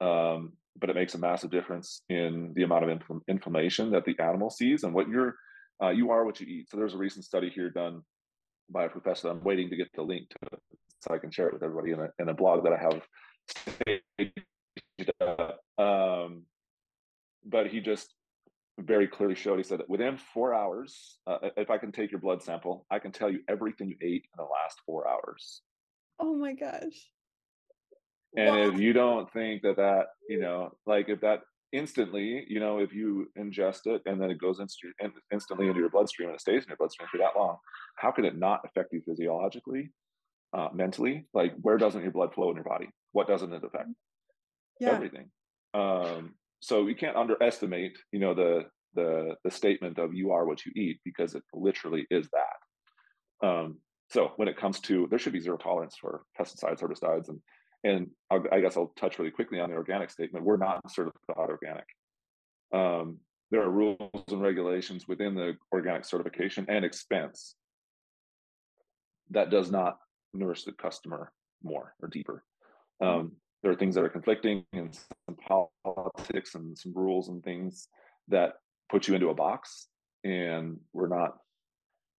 Um, 0.01 0.53
but 0.79 0.91
it 0.91 0.97
makes 0.97 1.15
a 1.15 1.19
massive 1.19 1.51
difference 1.51 2.03
in 2.09 2.53
the 2.55 2.63
amount 2.63 2.89
of 2.89 2.99
infl- 2.99 3.21
inflammation 3.29 3.91
that 3.91 4.05
the 4.05 4.19
animal 4.23 4.51
sees 4.51 4.85
and 4.85 4.95
what 4.95 5.09
you're 5.09 5.35
uh, 5.83 5.91
you 5.91 6.11
are 6.11 6.25
what 6.25 6.41
you 6.41 6.47
eat. 6.47 6.71
So 6.71 6.77
there's 6.77 6.95
a 6.95 6.99
recent 6.99 7.25
study 7.25 7.49
here 7.49 7.71
done 7.71 8.03
by 8.69 8.85
a 8.85 8.89
professor. 8.89 9.29
I'm 9.29 9.43
waiting 9.43 9.71
to 9.71 9.77
get 9.77 9.89
the 9.95 10.03
link 10.03 10.29
to 10.31 10.59
so 11.01 11.15
I 11.15 11.19
can 11.19 11.31
share 11.31 11.49
it 11.49 11.55
with 11.55 11.63
everybody 11.63 11.93
in 11.93 12.01
a, 12.01 12.09
in 12.19 12.29
a 12.29 12.35
blog 12.35 12.65
that 12.65 12.73
I 12.73 12.79
have. 12.79 13.03
Um, 15.79 16.43
but 17.45 17.69
he 17.69 17.81
just 17.81 18.15
very 18.79 19.09
clearly 19.09 19.35
showed. 19.35 19.57
He 19.57 19.63
said 19.63 19.79
that 19.81 19.89
within 19.89 20.19
four 20.19 20.55
hours, 20.55 21.19
uh, 21.27 21.39
if 21.57 21.71
I 21.71 21.79
can 21.79 21.93
take 21.93 22.11
your 22.11 22.21
blood 22.21 22.43
sample, 22.43 22.87
I 22.91 22.99
can 22.99 23.13
tell 23.13 23.31
you 23.31 23.41
everything 23.49 23.89
you 23.89 23.97
ate 24.03 24.25
in 24.25 24.37
the 24.37 24.43
last 24.43 24.79
four 24.85 25.09
hours. 25.09 25.63
Oh 26.19 26.35
my 26.35 26.53
gosh! 26.53 27.09
And 28.37 28.75
if 28.75 28.81
you 28.81 28.93
don't 28.93 29.31
think 29.33 29.63
that 29.63 29.77
that, 29.77 30.07
you 30.29 30.41
know, 30.41 30.71
like 30.87 31.09
if 31.09 31.21
that 31.21 31.41
instantly, 31.73 32.45
you 32.49 32.61
know, 32.61 32.79
if 32.79 32.93
you 32.93 33.29
ingest 33.39 33.87
it 33.87 34.03
and 34.07 34.21
then 34.21 34.31
it 34.31 34.39
goes 34.39 34.61
inst- 34.61 34.85
instantly 35.33 35.69
into 35.69 35.81
your 35.81 35.91
bloodstream 35.91 36.29
and 36.29 36.37
it 36.37 36.41
stays 36.41 36.63
in 36.63 36.69
your 36.69 36.77
bloodstream 36.77 37.09
for 37.11 37.19
that 37.19 37.37
long, 37.37 37.57
how 37.97 38.11
can 38.11 38.25
it 38.25 38.39
not 38.39 38.61
affect 38.65 38.93
you 38.93 39.03
physiologically, 39.07 39.91
uh, 40.53 40.69
mentally? 40.73 41.27
Like, 41.35 41.55
where 41.61 41.77
doesn't 41.77 42.03
your 42.03 42.13
blood 42.13 42.35
flow 42.35 42.51
in 42.51 42.57
your 42.57 42.65
body? 42.65 42.89
What 43.13 43.27
doesn't 43.27 43.53
it 43.53 43.65
affect? 43.65 43.89
Yeah. 44.79 44.91
Everything. 44.91 45.31
Um, 45.75 46.35
so 46.61 46.85
we 46.85 46.95
can't 46.95 47.17
underestimate, 47.17 47.99
you 48.13 48.21
know, 48.21 48.35
the 48.35 48.67
the 48.95 49.37
the 49.45 49.51
statement 49.51 49.99
of 49.99 50.15
"you 50.15 50.33
are 50.33 50.47
what 50.47 50.65
you 50.67 50.73
eat" 50.75 51.01
because 51.05 51.35
it 51.35 51.43
literally 51.55 52.07
is 52.11 52.29
that. 52.31 53.47
Um, 53.47 53.79
so 54.09 54.33
when 54.37 54.49
it 54.49 54.57
comes 54.57 54.81
to, 54.81 55.07
there 55.09 55.19
should 55.19 55.33
be 55.33 55.41
zero 55.41 55.57
tolerance 55.57 55.97
for 56.01 56.23
pesticides, 56.39 56.81
herbicides, 56.81 57.29
and 57.29 57.41
and 57.83 58.09
i 58.31 58.61
guess 58.61 58.77
I'll 58.77 58.93
touch 58.99 59.19
really 59.19 59.31
quickly 59.31 59.59
on 59.59 59.71
the 59.71 59.77
organic 59.77 60.11
statement. 60.11 60.45
We're 60.45 60.57
not 60.57 60.91
certified 60.91 61.15
organic. 61.37 61.87
Um, 62.73 63.19
there 63.51 63.63
are 63.63 63.71
rules 63.71 63.99
and 64.29 64.43
regulations 64.43 65.09
within 65.09 65.35
the 65.35 65.57
organic 65.73 66.05
certification 66.05 66.67
and 66.69 66.85
expense 66.85 67.57
that 69.31 69.51
does 69.51 69.71
not 69.71 69.99
nourish 70.33 70.65
the 70.65 70.73
customer 70.73 71.33
more 71.63 71.95
or 72.01 72.09
deeper. 72.09 72.45
Um, 73.01 73.33
there 73.63 73.73
are 73.73 73.77
things 73.77 73.95
that 73.95 74.05
are 74.05 74.09
conflicting 74.09 74.65
and 74.73 74.95
some 74.95 75.37
politics 75.85 76.55
and 76.55 76.77
some 76.79 76.93
rules 76.95 77.29
and 77.29 77.43
things 77.43 77.89
that 78.29 78.55
put 78.91 79.09
you 79.09 79.15
into 79.15 79.31
a 79.31 79.35
box 79.35 79.89
and 80.25 80.79
we're 80.93 81.09
not 81.09 81.39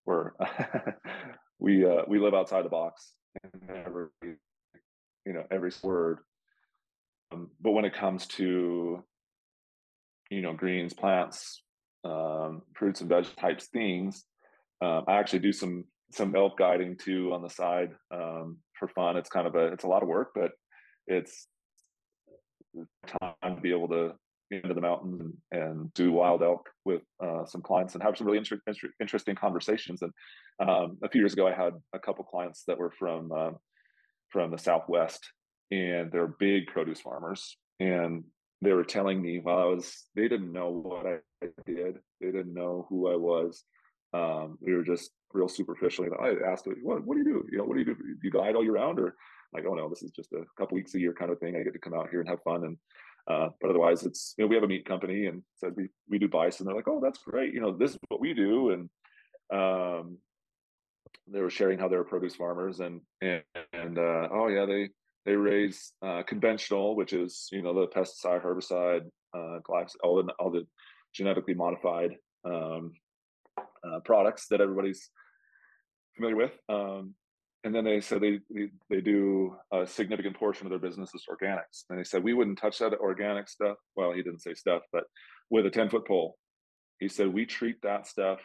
we're 0.06 0.32
we 1.60 1.86
uh, 1.86 2.02
we 2.08 2.20
live 2.20 2.34
outside 2.34 2.66
the 2.66 2.70
box 2.70 3.14
and 3.44 3.52
never 3.68 4.12
you 5.26 5.34
know 5.34 5.44
every 5.52 5.72
word. 5.84 6.20
Um, 7.32 7.50
but 7.62 7.72
when 7.72 7.86
it 7.86 7.94
comes 7.94 8.28
to 8.28 9.04
you 10.30 10.42
know 10.42 10.54
greens 10.54 10.94
plants 10.94 11.62
um, 12.04 12.62
fruits 12.74 13.02
and 13.02 13.10
veg 13.10 13.26
types 13.38 13.68
things 13.68 14.26
um, 14.82 15.04
i 15.08 15.14
actually 15.14 15.40
do 15.40 15.54
some 15.54 15.86
some 16.12 16.36
elk 16.36 16.58
guiding 16.58 16.98
too 16.98 17.34
on 17.34 17.42
the 17.42 17.50
side 17.50 17.92
um, 18.14 18.58
for 18.74 18.88
fun. 18.90 19.18
It's 19.18 19.30
kind 19.30 19.48
of 19.48 19.56
a 19.56 19.68
it's 19.68 19.84
a 19.84 19.88
lot 19.88 20.04
of 20.04 20.10
work 20.10 20.32
but 20.36 20.52
it's 21.08 21.48
time 23.22 23.56
to 23.56 23.62
be 23.62 23.72
able 23.72 23.88
to 23.90 24.14
get 24.52 24.64
into 24.64 24.74
the 24.74 24.82
mountains 24.82 25.22
and, 25.22 25.62
and 25.62 25.94
do 25.94 26.12
wild 26.12 26.44
elk 26.44 26.70
with 26.86 27.02
uh, 27.24 27.46
some 27.46 27.62
clients 27.62 27.94
and 27.94 28.04
have 28.04 28.18
some 28.18 28.28
really 28.28 28.38
inter- 28.38 28.62
inter- 28.68 28.94
interesting 29.00 29.36
conversations. 29.36 30.02
And 30.02 30.12
um, 30.60 30.98
a 31.04 31.10
few 31.10 31.22
years 31.22 31.34
ago 31.34 31.48
i 31.48 31.54
had 31.54 31.74
a 31.94 32.00
couple 32.00 32.24
clients 32.26 32.64
that 32.68 32.78
were 32.78 32.92
from 32.92 33.32
uh, 33.32 33.52
from 34.32 34.52
the 34.52 34.58
Southwest, 34.58 35.22
and 35.70 36.12
they're 36.12 36.36
big 36.40 36.68
produce 36.68 37.02
farmers. 37.02 37.58
And 37.80 38.24
they 38.62 38.74
were 38.74 38.84
telling 38.84 39.22
me 39.22 39.40
while 39.40 39.60
I 39.60 39.66
was, 39.66 40.06
they 40.16 40.28
didn't 40.28 40.52
know 40.52 40.70
what 40.70 41.06
I 41.06 41.18
did, 41.66 42.00
they 42.20 42.32
didn't 42.32 42.54
know 42.54 42.86
who 42.90 43.12
I 43.12 43.16
was. 43.16 43.64
Um, 44.14 44.58
we 44.62 44.74
were 44.74 44.84
just 44.84 45.12
real 45.34 45.48
superficial. 45.48 46.06
You 46.06 46.16
I 46.16 46.52
asked, 46.52 46.68
what, 46.84 47.06
what 47.06 47.16
do 47.16 47.20
you 47.20 47.26
do? 47.26 47.46
You 47.52 47.58
know, 47.58 47.64
what 47.64 47.76
do 47.76 47.80
you 47.80 47.86
do? 47.86 47.96
Do 47.96 48.24
you 48.24 48.32
guide 48.32 48.56
all 48.56 48.64
year 48.64 48.74
round, 48.74 49.00
or 49.00 49.16
like, 49.54 49.66
oh 49.68 49.74
no, 49.74 49.90
this 49.90 50.04
is 50.04 50.12
just 50.12 50.32
a 50.34 50.44
couple 50.58 50.76
weeks 50.76 50.96
a 50.96 51.00
year 51.00 51.14
kind 51.14 51.32
of 51.32 51.40
thing. 51.40 51.56
I 51.56 51.64
get 51.64 51.74
to 51.74 51.80
come 51.80 51.94
out 51.94 52.10
here 52.10 52.20
and 52.20 52.30
have 52.30 52.44
fun. 52.44 52.66
And 52.66 52.78
Uh, 53.28 53.50
but 53.60 53.70
otherwise, 53.70 54.04
it's 54.04 54.34
you 54.36 54.44
know 54.44 54.50
we 54.50 54.56
have 54.56 54.64
a 54.64 54.68
meat 54.68 54.86
company 54.86 55.28
and 55.28 55.44
said 55.56 55.74
we 55.76 55.90
we 56.10 56.18
do 56.20 56.28
bison. 56.28 56.66
They're 56.66 56.76
like, 56.76 56.88
oh, 56.88 57.00
that's 57.04 57.20
great. 57.20 57.54
You 57.54 57.62
know, 57.62 57.72
this 57.72 57.92
is 57.92 58.00
what 58.10 58.20
we 58.20 58.34
do, 58.34 58.72
and 58.72 58.90
um, 59.54 60.18
they 61.28 61.42
were 61.42 61.50
sharing 61.50 61.80
how 61.80 61.88
they're 61.88 62.04
produce 62.04 62.36
farmers 62.36 62.80
and 62.80 63.02
and, 63.22 63.44
and 63.74 63.98
uh, 63.98 64.28
oh 64.32 64.48
yeah, 64.48 64.66
they 64.66 64.90
they 65.26 65.36
raise 65.36 65.94
uh, 66.02 66.24
conventional, 66.24 66.96
which 66.96 67.14
is 67.14 67.48
you 67.52 67.62
know 67.62 67.74
the 67.74 67.88
pesticide, 67.88 68.44
herbicide, 68.44 69.06
uh, 69.34 69.60
all 70.04 70.24
the 70.24 70.34
all 70.40 70.52
the 70.52 70.66
genetically 71.14 71.54
modified 71.54 72.12
um, 72.46 72.94
uh, 73.58 74.00
products 74.06 74.48
that 74.50 74.62
everybody's 74.62 75.10
familiar 76.16 76.36
with. 76.36 76.52
Um, 76.70 77.16
and 77.64 77.76
then 77.76 77.84
they 77.84 78.02
said 78.02 78.22
they, 78.22 78.40
they, 78.50 78.70
they 78.90 79.02
do 79.02 79.56
a 79.72 79.86
significant 79.86 80.36
portion 80.36 80.66
of 80.66 80.72
their 80.72 80.80
business 80.80 81.14
is 81.14 81.26
organics. 81.30 81.84
And 81.90 82.00
they 82.00 82.04
said 82.04 82.24
we 82.24 82.34
wouldn't 82.34 82.58
touch 82.58 82.80
that 82.80 82.94
organic 82.96 83.48
stuff. 83.50 83.78
Well, 83.96 84.14
he 84.14 84.24
didn't 84.24 84.42
say 84.42 84.56
stuff, 84.56 84.82
but 84.92 85.04
with 85.50 85.66
a 85.66 85.70
ten 85.70 85.90
foot 85.90 86.08
pole, 86.08 86.38
he 87.00 87.08
said 87.08 87.28
we 87.28 87.46
treat 87.46 87.82
that 87.84 88.08
stuff 88.08 88.40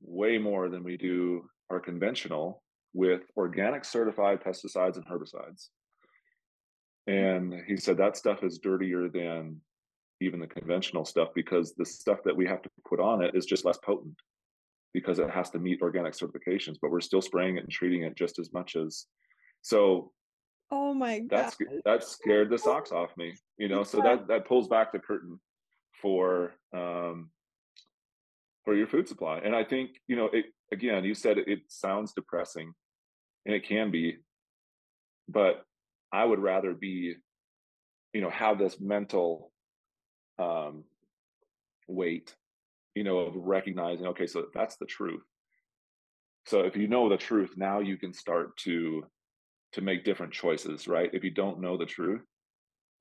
way 0.00 0.38
more 0.38 0.68
than 0.68 0.84
we 0.84 0.96
do 0.96 1.44
our 1.70 1.80
conventional 1.80 2.62
with 2.94 3.22
organic 3.36 3.84
certified 3.84 4.42
pesticides 4.42 4.96
and 4.96 5.06
herbicides. 5.06 5.68
And 7.06 7.54
he 7.66 7.76
said 7.76 7.96
that 7.98 8.16
stuff 8.16 8.42
is 8.42 8.58
dirtier 8.58 9.08
than 9.08 9.60
even 10.20 10.40
the 10.40 10.46
conventional 10.46 11.04
stuff 11.04 11.28
because 11.34 11.74
the 11.74 11.84
stuff 11.84 12.18
that 12.24 12.36
we 12.36 12.46
have 12.46 12.62
to 12.62 12.70
put 12.86 13.00
on 13.00 13.22
it 13.22 13.34
is 13.34 13.46
just 13.46 13.64
less 13.64 13.78
potent 13.78 14.16
because 14.92 15.18
it 15.18 15.30
has 15.30 15.50
to 15.50 15.58
meet 15.58 15.80
organic 15.80 16.14
certifications, 16.14 16.76
but 16.80 16.90
we're 16.90 17.00
still 17.00 17.22
spraying 17.22 17.56
it 17.56 17.64
and 17.64 17.70
treating 17.70 18.02
it 18.02 18.16
just 18.16 18.38
as 18.38 18.52
much 18.52 18.74
as 18.74 19.06
so 19.62 20.12
oh 20.70 20.94
my 20.94 21.20
god 21.20 21.28
that's 21.30 21.56
that 21.84 22.04
scared 22.04 22.50
the 22.50 22.58
socks 22.58 22.92
off 22.92 23.16
me 23.16 23.34
you 23.56 23.68
know 23.68 23.82
so 23.82 24.00
that 24.00 24.28
that 24.28 24.46
pulls 24.46 24.68
back 24.68 24.92
the 24.92 24.98
curtain 24.98 25.38
for 26.00 26.52
um 26.74 27.30
for 28.68 28.74
your 28.74 28.86
food 28.86 29.08
supply 29.08 29.38
and 29.38 29.56
i 29.56 29.64
think 29.64 29.92
you 30.08 30.14
know 30.14 30.28
it 30.30 30.44
again 30.70 31.02
you 31.02 31.14
said 31.14 31.38
it, 31.38 31.48
it 31.48 31.60
sounds 31.68 32.12
depressing 32.12 32.74
and 33.46 33.54
it 33.54 33.66
can 33.66 33.90
be 33.90 34.18
but 35.26 35.64
i 36.12 36.22
would 36.22 36.38
rather 36.38 36.74
be 36.74 37.14
you 38.12 38.20
know 38.20 38.28
have 38.28 38.58
this 38.58 38.78
mental 38.78 39.50
um 40.38 40.84
weight 41.86 42.36
you 42.94 43.04
know 43.04 43.20
of 43.20 43.32
recognizing 43.36 44.06
okay 44.06 44.26
so 44.26 44.44
that's 44.52 44.76
the 44.76 44.84
truth. 44.84 45.22
So 46.44 46.60
if 46.60 46.76
you 46.76 46.88
know 46.88 47.08
the 47.08 47.16
truth 47.16 47.54
now 47.56 47.80
you 47.80 47.96
can 47.96 48.12
start 48.12 48.54
to 48.64 49.06
to 49.72 49.80
make 49.80 50.04
different 50.04 50.34
choices 50.34 50.86
right? 50.86 51.08
If 51.14 51.24
you 51.24 51.30
don't 51.30 51.62
know 51.62 51.78
the 51.78 51.86
truth 51.86 52.20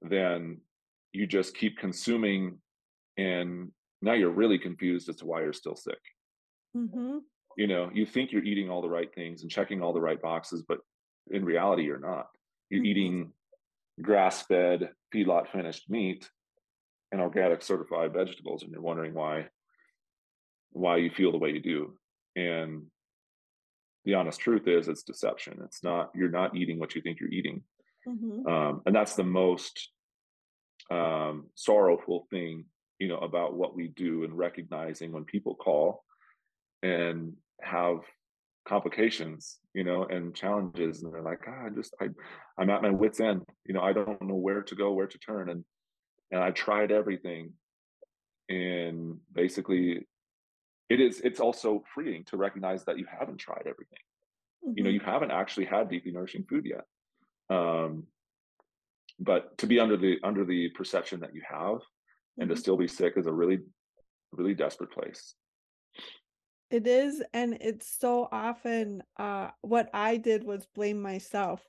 then 0.02 0.62
you 1.12 1.28
just 1.28 1.58
keep 1.58 1.78
consuming 1.78 2.60
and 3.18 3.72
now 4.02 4.14
you're 4.14 4.30
really 4.30 4.58
confused 4.60 5.10
as 5.10 5.16
to 5.18 5.26
why 5.26 5.42
you're 5.42 5.54
still 5.54 5.76
sick 5.76 6.00
mm-hmm. 6.76 7.18
you 7.58 7.68
know 7.68 7.90
you 7.94 8.06
think 8.06 8.32
you're 8.32 8.44
eating 8.44 8.70
all 8.70 8.82
the 8.82 8.90
right 8.90 9.14
things 9.14 9.42
and 9.42 9.52
checking 9.52 9.82
all 9.82 9.94
the 9.94 10.02
right 10.02 10.22
boxes 10.22 10.64
but 10.68 10.80
in 11.32 11.44
reality 11.46 11.84
you're 11.84 12.00
not 12.00 12.28
you're 12.70 12.82
Mhm. 12.84 12.88
eating 12.88 13.34
grass-fed 14.02 14.92
feedlot 15.14 15.48
finished 15.52 15.90
meat 15.90 16.30
and 17.12 17.22
organic 17.22 17.62
certified 17.62 18.14
vegetables 18.14 18.64
and 18.64 18.72
you're 18.72 18.82
wondering 18.82 19.14
why 19.14 19.48
why 20.72 20.98
you 20.98 21.10
feel 21.10 21.32
the 21.32 21.38
way 21.38 21.50
you 21.52 21.62
do 21.62 21.98
and 22.36 22.86
the 24.06 24.14
honest 24.14 24.40
truth 24.40 24.68
is 24.68 24.88
it's 24.88 25.04
deception 25.04 25.60
it's 25.66 25.84
not 25.84 26.12
you're 26.14 26.30
not 26.30 26.56
eating 26.56 26.78
what 26.80 26.94
you 26.96 27.02
think 27.02 27.20
you're 27.20 27.32
eating 27.32 27.64
Mhm. 28.08 28.48
um, 28.48 28.82
and 28.86 28.96
that's 28.96 29.16
the 29.16 29.24
most 29.24 29.90
um, 30.90 31.50
sorrowful 31.56 32.28
thing 32.30 32.66
you 33.00 33.08
know 33.08 33.18
about 33.20 33.56
what 33.56 33.76
we 33.76 33.88
do 33.90 34.24
and 34.24 34.38
recognizing 34.38 35.12
when 35.12 35.24
people 35.26 35.56
call 35.56 36.04
and 36.84 37.34
have 37.62 38.00
complications 38.68 39.60
you 39.74 39.84
know 39.84 40.04
and 40.06 40.36
challenges 40.36 41.04
and 41.04 41.14
they're 41.14 41.22
like 41.22 41.40
"Ah, 41.48 41.66
i 41.66 41.70
just 41.70 41.94
i 42.02 42.08
i'm 42.58 42.70
at 42.70 42.82
my 42.82 42.90
wits 42.90 43.20
end 43.20 43.44
you 43.66 43.74
know 43.74 43.82
i 43.82 43.94
don't 43.94 44.22
know 44.22 44.36
where 44.36 44.62
to 44.62 44.76
go 44.76 44.92
where 44.92 45.08
to 45.08 45.18
turn 45.20 45.50
and 45.50 45.64
and 46.32 46.44
i 46.44 46.52
tried 46.52 46.92
everything 46.92 47.54
and 48.50 49.18
basically 49.34 50.06
it 50.90 51.00
is 51.00 51.22
it's 51.22 51.40
also 51.40 51.84
freeing 51.94 52.24
to 52.26 52.38
recognize 52.38 52.84
that 52.86 52.98
you 52.98 53.06
haven't 53.20 53.38
tried 53.38 53.66
everything 53.68 54.00
you 54.76 54.84
know 54.84 54.90
Mhm. 54.90 54.94
you 54.94 55.00
haven't 55.00 55.32
actually 55.32 55.66
had 55.66 55.90
deeply 55.90 56.12
nourishing 56.12 56.44
food 56.50 56.66
yet 56.66 56.86
um 57.50 58.08
but 59.20 59.58
to 59.60 59.66
be 59.68 59.80
under 59.80 59.98
the 59.98 60.20
under 60.24 60.44
the 60.46 60.70
perception 60.72 61.22
that 61.22 61.34
you 61.34 61.42
have 61.50 61.80
and 62.40 62.50
to 62.50 62.56
Mhm. 62.56 62.60
still 62.60 62.78
be 62.78 62.88
sick 62.88 63.14
is 63.18 63.28
a 63.28 63.34
really 63.34 63.60
really 64.34 64.54
desperate 64.54 64.92
place 64.92 65.36
It 66.70 66.86
is, 66.86 67.24
and 67.34 67.58
it's 67.62 67.88
so 67.88 68.28
often, 68.32 69.04
uh, 69.18 69.52
what 69.62 69.90
I 69.94 70.18
did 70.18 70.44
was 70.44 70.66
blame 70.66 71.02
myself. 71.02 71.66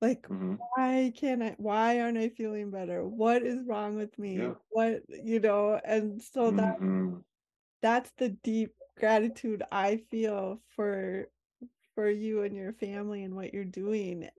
Like, 0.00 0.28
hmm 0.28 0.54
why 0.76 1.12
can't 1.16 1.42
I 1.42 1.54
why 1.58 2.00
aren't 2.00 2.18
I 2.18 2.28
feeling 2.30 2.70
better? 2.70 3.06
What 3.06 3.42
is 3.44 3.64
wrong 3.66 3.96
with 3.96 4.18
me? 4.18 4.38
yeah 4.38 4.54
What 4.70 5.02
you 5.08 5.40
know, 5.40 5.80
and 5.84 6.22
so 6.22 6.52
that 6.52 6.76
hmm 6.78 7.20
that's 7.82 8.10
the 8.12 8.28
deep 8.30 8.74
gratitude 8.96 9.62
I 9.72 9.98
feel 10.10 10.60
for 10.76 11.30
for 11.94 12.08
you 12.10 12.42
and 12.42 12.56
your 12.56 12.72
family 12.72 13.24
and 13.24 13.34
what 13.36 13.52
you're 13.54 13.64
doing. 13.64 14.28